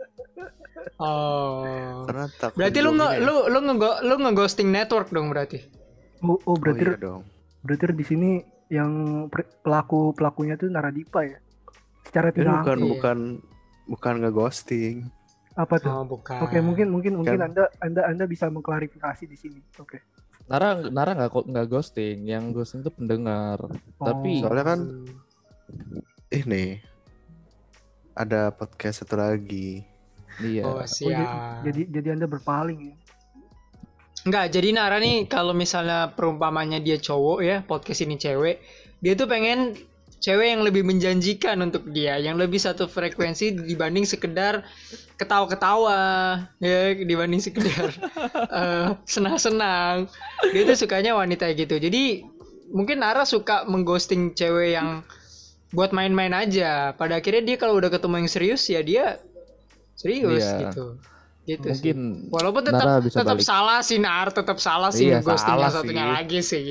Oh. 0.97 2.03
karena 2.05 2.27
takut. 2.31 2.59
Berarti 2.59 2.79
lu 2.79 2.91
nge 2.93 3.07
diomongin. 3.17 3.21
lu 3.23 3.35
lu 3.49 3.59
nge 3.65 3.73
lu 4.03 4.15
nge-ghosting 4.19 4.69
network 4.69 5.09
dong 5.09 5.29
berarti. 5.29 5.59
Oh, 6.21 6.37
oh 6.37 6.39
Oh 6.45 6.55
berarti 6.55 6.85
iya 6.85 6.95
dong. 6.95 7.21
berarti 7.61 7.83
di 7.91 8.05
sini 8.05 8.29
yang 8.69 9.25
pelaku 9.61 10.13
pelakunya 10.13 10.55
tuh 10.55 10.69
Naradipa 10.69 11.25
ya? 11.25 11.39
Secara 12.03 12.29
tidak 12.29 12.61
bukan 12.61 12.77
Iya. 12.77 12.89
bukan 12.89 13.17
bukan 13.87 14.13
nge-ghosting. 14.21 14.95
apa 15.53 15.77
tuh? 15.77 15.93
Oh, 15.93 16.01
bukan. 16.01 16.41
Oke, 16.41 16.57
mungkin 16.59 16.89
mungkin 16.89 17.13
mungkin 17.13 17.37
Kan- 17.37 17.53
Anda 17.53 17.69
Anda 17.77 18.01
Anda 18.09 18.25
bisa 18.25 18.49
mengklarifikasi 18.49 19.23
di 19.23 19.37
sini. 19.37 19.61
Oke. 19.77 20.01
Nara 20.43 20.75
Nara 20.91 21.11
nggak 21.15 21.29
kok 21.31 21.45
nggak 21.47 21.67
ghosting, 21.67 22.27
yang 22.27 22.51
ghosting 22.51 22.83
itu 22.83 22.91
pendengar. 22.91 23.59
Tapi- 23.97 24.43
Oh, 24.43 24.47
Soalnya 24.47 24.65
kan 24.65 24.79
ini 26.29 26.77
ada 28.13 28.53
podcast 28.53 29.01
satu 29.03 29.17
lagi. 29.17 29.81
Iya. 30.41 30.65
Oh, 30.65 30.81
oh, 30.81 30.85
siap. 30.85 31.13
jadi, 31.13 31.23
jadi 31.69 31.81
jadi 31.93 32.07
Anda 32.17 32.27
berpaling 32.27 32.79
ya. 32.91 32.95
Enggak, 34.23 34.55
jadi 34.55 34.67
Nara 34.71 34.97
nih 35.03 35.27
kalau 35.27 35.51
misalnya 35.51 36.11
perumpamannya 36.15 36.79
dia 36.79 36.95
cowok 36.95 37.39
ya, 37.43 37.59
podcast 37.67 38.07
ini 38.07 38.15
cewek, 38.15 38.63
dia 39.03 39.13
tuh 39.19 39.27
pengen 39.27 39.75
cewek 40.23 40.55
yang 40.55 40.63
lebih 40.63 40.87
menjanjikan 40.87 41.59
untuk 41.59 41.83
dia, 41.91 42.15
yang 42.15 42.39
lebih 42.39 42.55
satu 42.55 42.87
frekuensi 42.87 43.59
dibanding 43.67 44.07
sekedar 44.07 44.63
ketawa-ketawa, 45.19 45.99
ya 46.63 46.95
dibanding 46.95 47.43
sekedar 47.43 47.91
eh, 48.63 48.87
senang-senang. 49.03 50.07
Dia 50.55 50.63
tuh 50.63 50.79
sukanya 50.79 51.11
wanita 51.19 51.51
gitu. 51.51 51.75
Jadi 51.75 52.23
mungkin 52.71 53.03
Nara 53.03 53.27
suka 53.27 53.67
mengghosting 53.67 54.31
cewek 54.31 54.79
yang 54.79 55.03
buat 55.75 55.91
main-main 55.91 56.31
aja. 56.31 56.95
Pada 56.95 57.19
akhirnya 57.19 57.43
dia 57.43 57.57
kalau 57.59 57.75
udah 57.75 57.91
ketemu 57.91 58.23
yang 58.23 58.31
serius 58.31 58.63
ya 58.71 58.79
dia 58.79 59.19
serius 59.99 60.39
Iya. 60.39 60.71
gitu. 60.71 60.85
Gitu 61.43 61.67
sih. 61.75 61.91
Mungkin 61.91 61.99
Walaupun 62.31 62.63
tetap 62.63 62.87
tetap 63.03 63.35
balik. 63.35 63.43
salah 63.43 63.79
sih 63.83 63.99
Nar, 63.99 64.31
tetap 64.31 64.57
salah 64.63 64.95
sih 64.95 65.11
Iya, 65.11 65.19
ghostingnya 65.19 65.69
satunya 65.69 66.05
sih. 66.07 66.13
lagi 66.15 66.39
sih. 66.39 66.63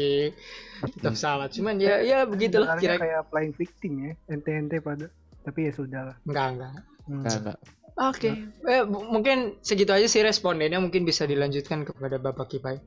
Tetap 0.82 1.14
salah. 1.14 1.46
Cuman 1.46 1.78
ya 1.78 2.02
ya 2.02 2.26
begitulah 2.26 2.74
kira 2.76 2.98
kayak 2.98 3.30
playing 3.30 3.54
victim 3.54 3.92
ya, 4.02 4.12
ente-ente 4.28 4.82
pada. 4.82 5.06
Tapi 5.42 5.70
ya 5.70 5.72
sudah 5.74 6.00
lah. 6.12 6.16
enggak 6.26 6.48
enggak. 6.54 6.72
Hmm. 7.06 7.20
nggak 7.22 7.36
nggak. 7.42 7.58
Oke. 7.92 8.30
Eh, 8.66 8.82
bu- 8.88 9.06
mungkin 9.10 9.58
segitu 9.60 9.92
aja 9.92 10.06
sih 10.08 10.22
respondennya 10.24 10.80
mungkin 10.80 11.04
bisa 11.04 11.28
dilanjutkan 11.28 11.84
kepada 11.84 12.16
Bapak 12.16 12.48
Kipai. 12.50 12.78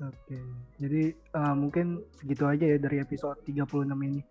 Oke, 0.00 0.40
jadi 0.80 1.12
eh, 1.12 1.54
mungkin 1.56 2.00
segitu 2.16 2.48
aja 2.48 2.64
ya 2.64 2.78
dari 2.80 3.04
episode 3.04 3.36
36 3.44 3.92
ini 4.00 4.24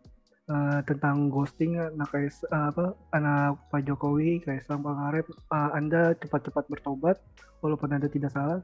Eh, 0.51 0.79
tentang 0.83 1.31
ghosting 1.31 1.79
anak 1.79 2.11
KS, 2.11 2.43
eh, 2.49 2.65
apa 2.73 2.91
anak 3.15 3.61
Pak 3.71 3.87
Jokowi, 3.87 4.43
Kaisang 4.43 4.83
Pangarep, 4.83 5.23
eh, 5.31 5.69
Anda 5.71 6.11
cepat-cepat 6.19 6.67
bertobat 6.67 7.23
walaupun 7.63 7.93
Anda 7.95 8.11
tidak 8.11 8.35
salah. 8.35 8.59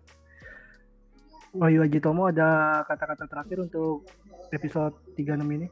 Wahyu 1.57 1.81
Haji 1.81 1.99
Tomo 1.99 2.29
ada 2.29 2.47
kata-kata 2.83 3.25
terakhir 3.25 3.57
untuk 3.59 4.05
episode 4.49 4.93
36 5.13 5.41
ini? 5.51 5.67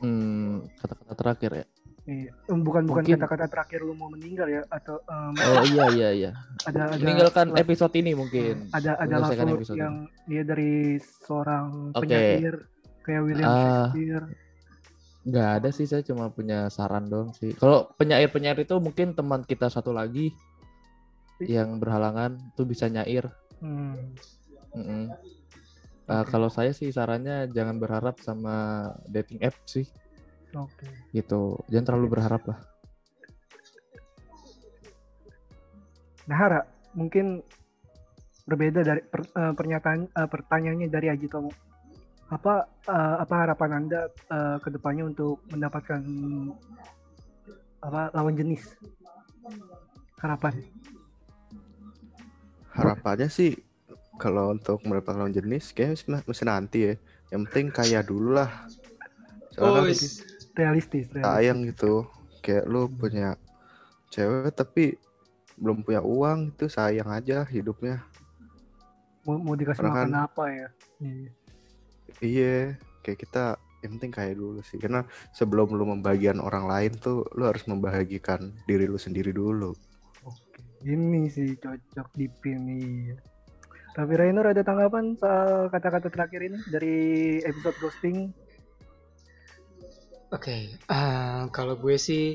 Hmm, 0.00 0.64
kata-kata 0.76 1.12
terakhir 1.14 1.50
ya. 1.54 1.66
Iya. 2.04 2.30
Em, 2.46 2.60
Bukan 2.60 2.84
bukan 2.84 3.00
Mungkin- 3.00 3.16
kata-kata 3.16 3.46
terakhir 3.48 3.80
lu 3.80 3.94
mau 3.94 4.08
meninggal 4.08 4.44
ya 4.46 4.60
atau 4.68 5.00
em, 5.02 5.32
Oh 5.40 5.64
iya 5.66 5.84
iya 5.90 6.08
iya. 6.12 6.30
ada 6.68 6.80
ada 6.90 7.00
Meninggalkan 7.00 7.46
la- 7.48 7.56
episode 7.58 7.94
ini 7.94 8.12
mungkin. 8.12 8.68
ada 8.70 8.92
ada 8.94 9.08
menyelesaikan 9.08 9.46
langsung 9.46 9.76
yang 9.76 9.94
dia 10.22 10.42
dari 10.42 10.72
seorang 11.00 11.66
Oke. 11.90 12.04
penyair 12.04 12.54
kayak 13.00 13.20
William 13.22 13.46
Ah. 13.46 13.56
Shakespeare. 13.88 14.26
Nggak 15.24 15.48
ada 15.54 15.68
sih 15.72 15.86
saya 15.86 16.02
cuma 16.02 16.28
punya 16.28 16.68
saran 16.68 17.08
dong 17.08 17.32
sih. 17.32 17.52
Kalau 17.54 17.88
penyair-penyair 17.94 18.58
itu 18.58 18.76
mungkin 18.76 19.12
teman 19.12 19.40
kita 19.40 19.68
satu 19.68 19.88
lagi 19.90 20.28
yang 21.40 21.76
berhalangan 21.78 22.36
tuh 22.52 22.64
bisa 22.64 22.84
nyair. 22.86 23.32
Hmm. 23.56 24.12
Mm-mm. 24.74 25.10
Uh, 26.04 26.20
Oke. 26.20 26.28
Kalau 26.36 26.52
saya 26.52 26.74
sih 26.76 26.92
sarannya 26.92 27.48
jangan 27.48 27.80
berharap 27.80 28.20
sama 28.20 28.90
dating 29.08 29.40
app 29.40 29.56
sih, 29.64 29.88
Oke. 30.52 30.84
gitu. 31.16 31.56
Jangan 31.72 31.86
terlalu 31.94 32.18
berharap 32.18 32.44
lah. 32.44 32.60
Nah, 36.28 36.36
Hara, 36.36 36.60
mungkin 36.92 37.40
berbeda 38.44 38.84
dari 38.84 39.00
per- 39.00 39.32
eh, 39.32 39.52
pernyataan 39.56 40.00
eh, 40.08 40.28
pertanyaannya 40.28 40.88
dari 40.92 41.08
Aji 41.08 41.28
Tomo. 41.32 41.48
Apa 42.28 42.68
eh, 42.84 43.16
apa 43.24 43.34
harapan 43.40 43.70
Anda 43.80 44.08
eh, 44.08 44.56
ke 44.60 44.68
depannya 44.68 45.08
untuk 45.08 45.40
mendapatkan 45.48 46.00
apa 47.80 48.12
lawan 48.12 48.36
jenis? 48.36 48.76
Harapan. 50.20 50.56
Harapannya 52.72 53.28
sih 53.28 53.52
kalau 54.14 54.54
untuk 54.54 54.78
mendapatkan 54.82 55.18
lawan 55.18 55.34
jenis 55.34 55.70
kayaknya 55.70 56.22
masih 56.22 56.46
nanti 56.46 56.78
ya. 56.80 56.94
Yang 57.30 57.40
penting 57.50 57.66
kaya 57.70 58.00
dulu 58.00 58.36
lah. 58.36 58.50
Oh, 59.58 59.70
Soalnya 59.70 59.80
kan 59.80 59.90
is- 59.90 60.22
Realistis, 60.54 61.10
realistis. 61.10 61.26
sayang 61.26 61.58
gitu. 61.66 62.06
Kayak 62.38 62.64
lu 62.70 62.86
punya 62.86 63.34
cewek 64.06 64.54
tapi 64.54 64.94
belum 65.58 65.82
punya 65.82 65.98
uang 65.98 66.54
itu 66.54 66.70
sayang 66.70 67.10
aja 67.10 67.42
hidupnya. 67.42 68.06
Mau, 69.26 69.34
mau 69.34 69.58
dikasih 69.58 69.82
Karena 69.82 69.94
makan 69.94 70.10
kan- 70.10 70.24
apa 70.30 70.44
ya? 70.46 70.68
Iya. 71.02 71.30
Iya, 72.22 72.56
kayak 73.02 73.18
kita 73.18 73.44
yang 73.82 73.98
penting 73.98 74.12
kaya 74.14 74.32
dulu 74.36 74.62
sih. 74.62 74.78
Karena 74.78 75.02
sebelum 75.34 75.74
lu 75.74 75.90
membagian 75.90 76.38
orang 76.38 76.70
lain 76.70 76.92
tuh 76.94 77.26
lu 77.34 77.50
harus 77.50 77.66
membahagikan 77.66 78.54
diri 78.70 78.86
lu 78.86 79.00
sendiri 79.00 79.34
dulu. 79.34 79.74
Oke, 80.22 80.62
ini 80.86 81.26
sih 81.26 81.58
cocok 81.58 82.14
di 82.14 82.30
Raffi 83.94 84.14
Rainer 84.18 84.42
ada 84.50 84.62
tanggapan 84.66 85.14
soal 85.14 85.70
kata-kata 85.70 86.10
terakhir 86.10 86.50
ini 86.50 86.58
dari 86.66 86.96
episode 87.46 87.78
ghosting? 87.78 88.34
Oke, 90.34 90.74
eh, 90.74 91.42
kalau 91.54 91.78
gue 91.78 91.94
sih, 91.94 92.34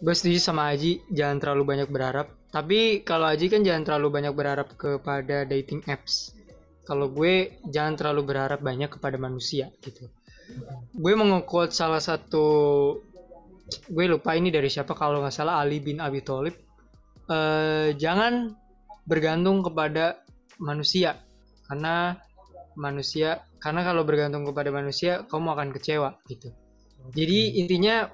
gue 0.00 0.14
setuju 0.16 0.40
sama 0.40 0.72
Aji, 0.72 1.04
jangan 1.12 1.36
terlalu 1.36 1.76
banyak 1.76 1.92
berharap. 1.92 2.32
Tapi 2.48 3.04
kalau 3.04 3.28
Aji 3.28 3.52
kan 3.52 3.60
jangan 3.60 3.84
terlalu 3.84 4.08
banyak 4.08 4.32
berharap 4.32 4.72
kepada 4.80 5.44
dating 5.44 5.84
apps. 5.84 6.32
Kalau 6.88 7.12
gue 7.12 7.60
jangan 7.68 8.00
terlalu 8.00 8.32
berharap 8.32 8.64
banyak 8.64 8.88
kepada 8.88 9.20
manusia 9.20 9.68
gitu. 9.84 10.08
Gue 10.96 11.12
mau 11.12 11.44
salah 11.68 12.00
satu, 12.00 12.48
gue 13.68 14.04
lupa 14.08 14.32
ini 14.32 14.48
dari 14.48 14.72
siapa 14.72 14.96
kalau 14.96 15.20
nggak 15.20 15.34
salah 15.44 15.60
Ali 15.60 15.76
bin 15.84 16.00
Abi 16.00 16.24
Thalib. 16.24 16.56
Eh, 17.28 17.92
jangan 18.00 18.48
bergantung 19.04 19.60
kepada 19.60 20.24
manusia, 20.58 21.20
karena 21.68 22.16
manusia, 22.76 23.42
karena 23.58 23.82
kalau 23.82 24.04
bergantung 24.04 24.44
kepada 24.44 24.68
manusia, 24.70 25.24
kamu 25.26 25.56
akan 25.56 25.68
kecewa 25.72 26.20
gitu. 26.28 26.52
Jadi 27.16 27.62
intinya 27.62 28.10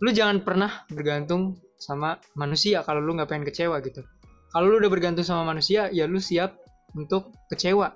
lu 0.00 0.10
jangan 0.12 0.44
pernah 0.44 0.84
bergantung 0.92 1.56
sama 1.76 2.16
manusia 2.36 2.80
kalau 2.84 3.00
lu 3.00 3.16
nggak 3.16 3.28
pengen 3.28 3.46
kecewa 3.48 3.80
gitu. 3.84 4.04
Kalau 4.52 4.72
lu 4.72 4.80
udah 4.80 4.92
bergantung 4.92 5.24
sama 5.24 5.44
manusia, 5.44 5.92
ya 5.92 6.08
lu 6.08 6.16
siap 6.16 6.56
untuk 6.96 7.32
kecewa 7.52 7.92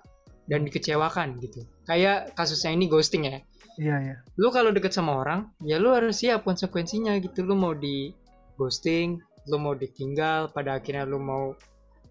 dan 0.51 0.67
dikecewakan 0.67 1.41
gitu. 1.41 1.65
Kayak 1.89 2.37
kasusnya 2.37 2.77
ini 2.77 2.91
ghosting 2.91 3.25
ya. 3.27 3.41
Iya, 3.81 3.97
iya. 4.03 4.17
Lu 4.37 4.53
kalau 4.53 4.75
deket 4.75 4.93
sama 4.93 5.17
orang, 5.17 5.49
ya 5.65 5.81
lu 5.81 5.95
harus 5.97 6.21
siap 6.21 6.45
konsekuensinya 6.45 7.17
gitu. 7.25 7.47
Lu 7.47 7.57
mau 7.57 7.73
di 7.73 8.13
ghosting, 8.61 9.17
lu 9.49 9.57
mau 9.57 9.73
ditinggal, 9.73 10.53
pada 10.53 10.77
akhirnya 10.77 11.09
lu 11.09 11.17
mau 11.17 11.57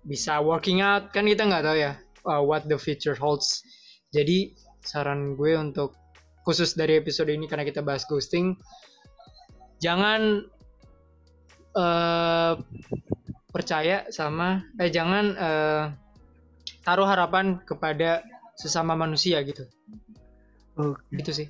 bisa 0.03 0.39
working 0.39 0.79
out, 0.83 1.11
kan 1.11 1.27
kita 1.27 1.43
nggak 1.47 1.63
tahu 1.65 1.77
ya 1.79 1.93
uh, 2.27 2.41
what 2.43 2.65
the 2.67 2.77
future 2.79 3.15
holds. 3.15 3.63
Jadi 4.09 4.53
saran 4.81 5.37
gue 5.37 5.53
untuk 5.53 5.93
khusus 6.43 6.73
dari 6.73 6.97
episode 6.97 7.29
ini 7.29 7.45
karena 7.45 7.61
kita 7.61 7.85
bahas 7.85 8.09
ghosting, 8.09 8.57
jangan 9.77 10.41
eh, 11.77 12.53
percaya 13.53 14.09
sama, 14.09 14.65
eh 14.81 14.89
jangan 14.89 15.25
eh, 15.37 15.83
taruh 16.81 17.05
harapan 17.05 17.61
kepada 17.61 18.25
sesama 18.57 18.97
manusia 18.97 19.37
gitu. 19.45 19.61
Oke, 20.79 21.21
Gitu 21.21 21.31
sih. 21.45 21.47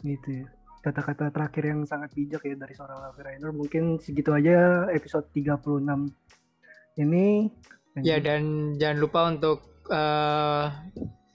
gitu 0.00 0.28
ya. 0.32 0.46
Kata-kata 0.80 1.28
terakhir 1.28 1.68
yang 1.68 1.84
sangat 1.84 2.16
bijak 2.16 2.40
ya 2.40 2.56
dari 2.56 2.72
seorang 2.72 3.04
Raffi 3.04 3.20
Rainer. 3.20 3.52
Mungkin 3.52 4.00
segitu 4.00 4.32
aja 4.32 4.88
episode 4.88 5.28
36 5.36 5.84
ini. 6.98 7.50
Ya 8.00 8.22
dan 8.22 8.74
jangan 8.78 8.98
lupa 9.02 9.20
untuk 9.28 9.58
eh, 9.90 10.66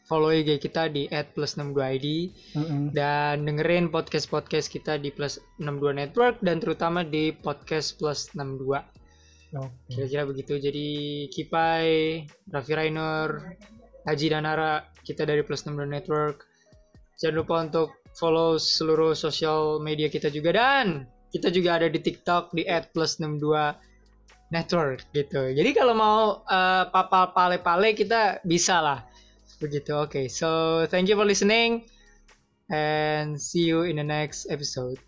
follow 0.05 0.31
IG 0.31 0.61
kita 0.61 0.87
di 0.87 1.09
@plus62id 1.09 2.07
Mm-mm. 2.55 2.83
dan 2.93 3.43
dengerin 3.43 3.89
podcast-podcast 3.89 4.69
kita 4.69 5.01
di 5.01 5.09
Plus 5.09 5.41
62 5.57 5.97
Network 5.97 6.39
dan 6.45 6.61
terutama 6.61 7.01
di 7.01 7.33
podcast 7.33 7.97
Plus 7.97 8.31
62. 8.33 8.81
Oke. 9.55 9.71
Kira-kira 9.91 10.23
begitu. 10.29 10.53
Jadi 10.61 10.89
Kipai, 11.33 12.23
Raffi 12.51 12.73
Rainer, 12.75 13.57
Haji 14.05 14.27
Danara, 14.29 14.85
kita 15.01 15.25
dari 15.25 15.41
Plus 15.41 15.65
62 15.65 15.89
Network. 15.89 16.37
Jangan 17.17 17.35
lupa 17.35 17.55
untuk 17.65 17.89
follow 18.15 18.55
seluruh 18.61 19.17
sosial 19.17 19.83
media 19.83 20.07
kita 20.07 20.31
juga 20.31 20.55
dan 20.55 21.07
kita 21.33 21.51
juga 21.51 21.81
ada 21.81 21.87
di 21.91 21.99
TikTok 21.99 22.55
di 22.55 22.63
@plus62 22.63 23.43
network 24.53 25.05
gitu. 25.15 25.53
Jadi 25.53 25.69
kalau 25.73 25.93
mau 25.97 26.19
eh, 26.45 26.83
papal 26.89 27.33
pale-pale 27.33 27.97
kita 27.97 28.41
bisa 28.45 28.81
lah. 28.81 28.99
Begitu. 29.57 29.95
Oke. 29.95 30.27
So, 30.27 30.83
thank 30.91 31.07
you 31.07 31.15
for 31.15 31.23
listening 31.25 31.87
and 32.69 33.39
see 33.39 33.63
you 33.65 33.87
in 33.87 33.97
the 33.97 34.07
next 34.07 34.51
episode. 34.51 34.99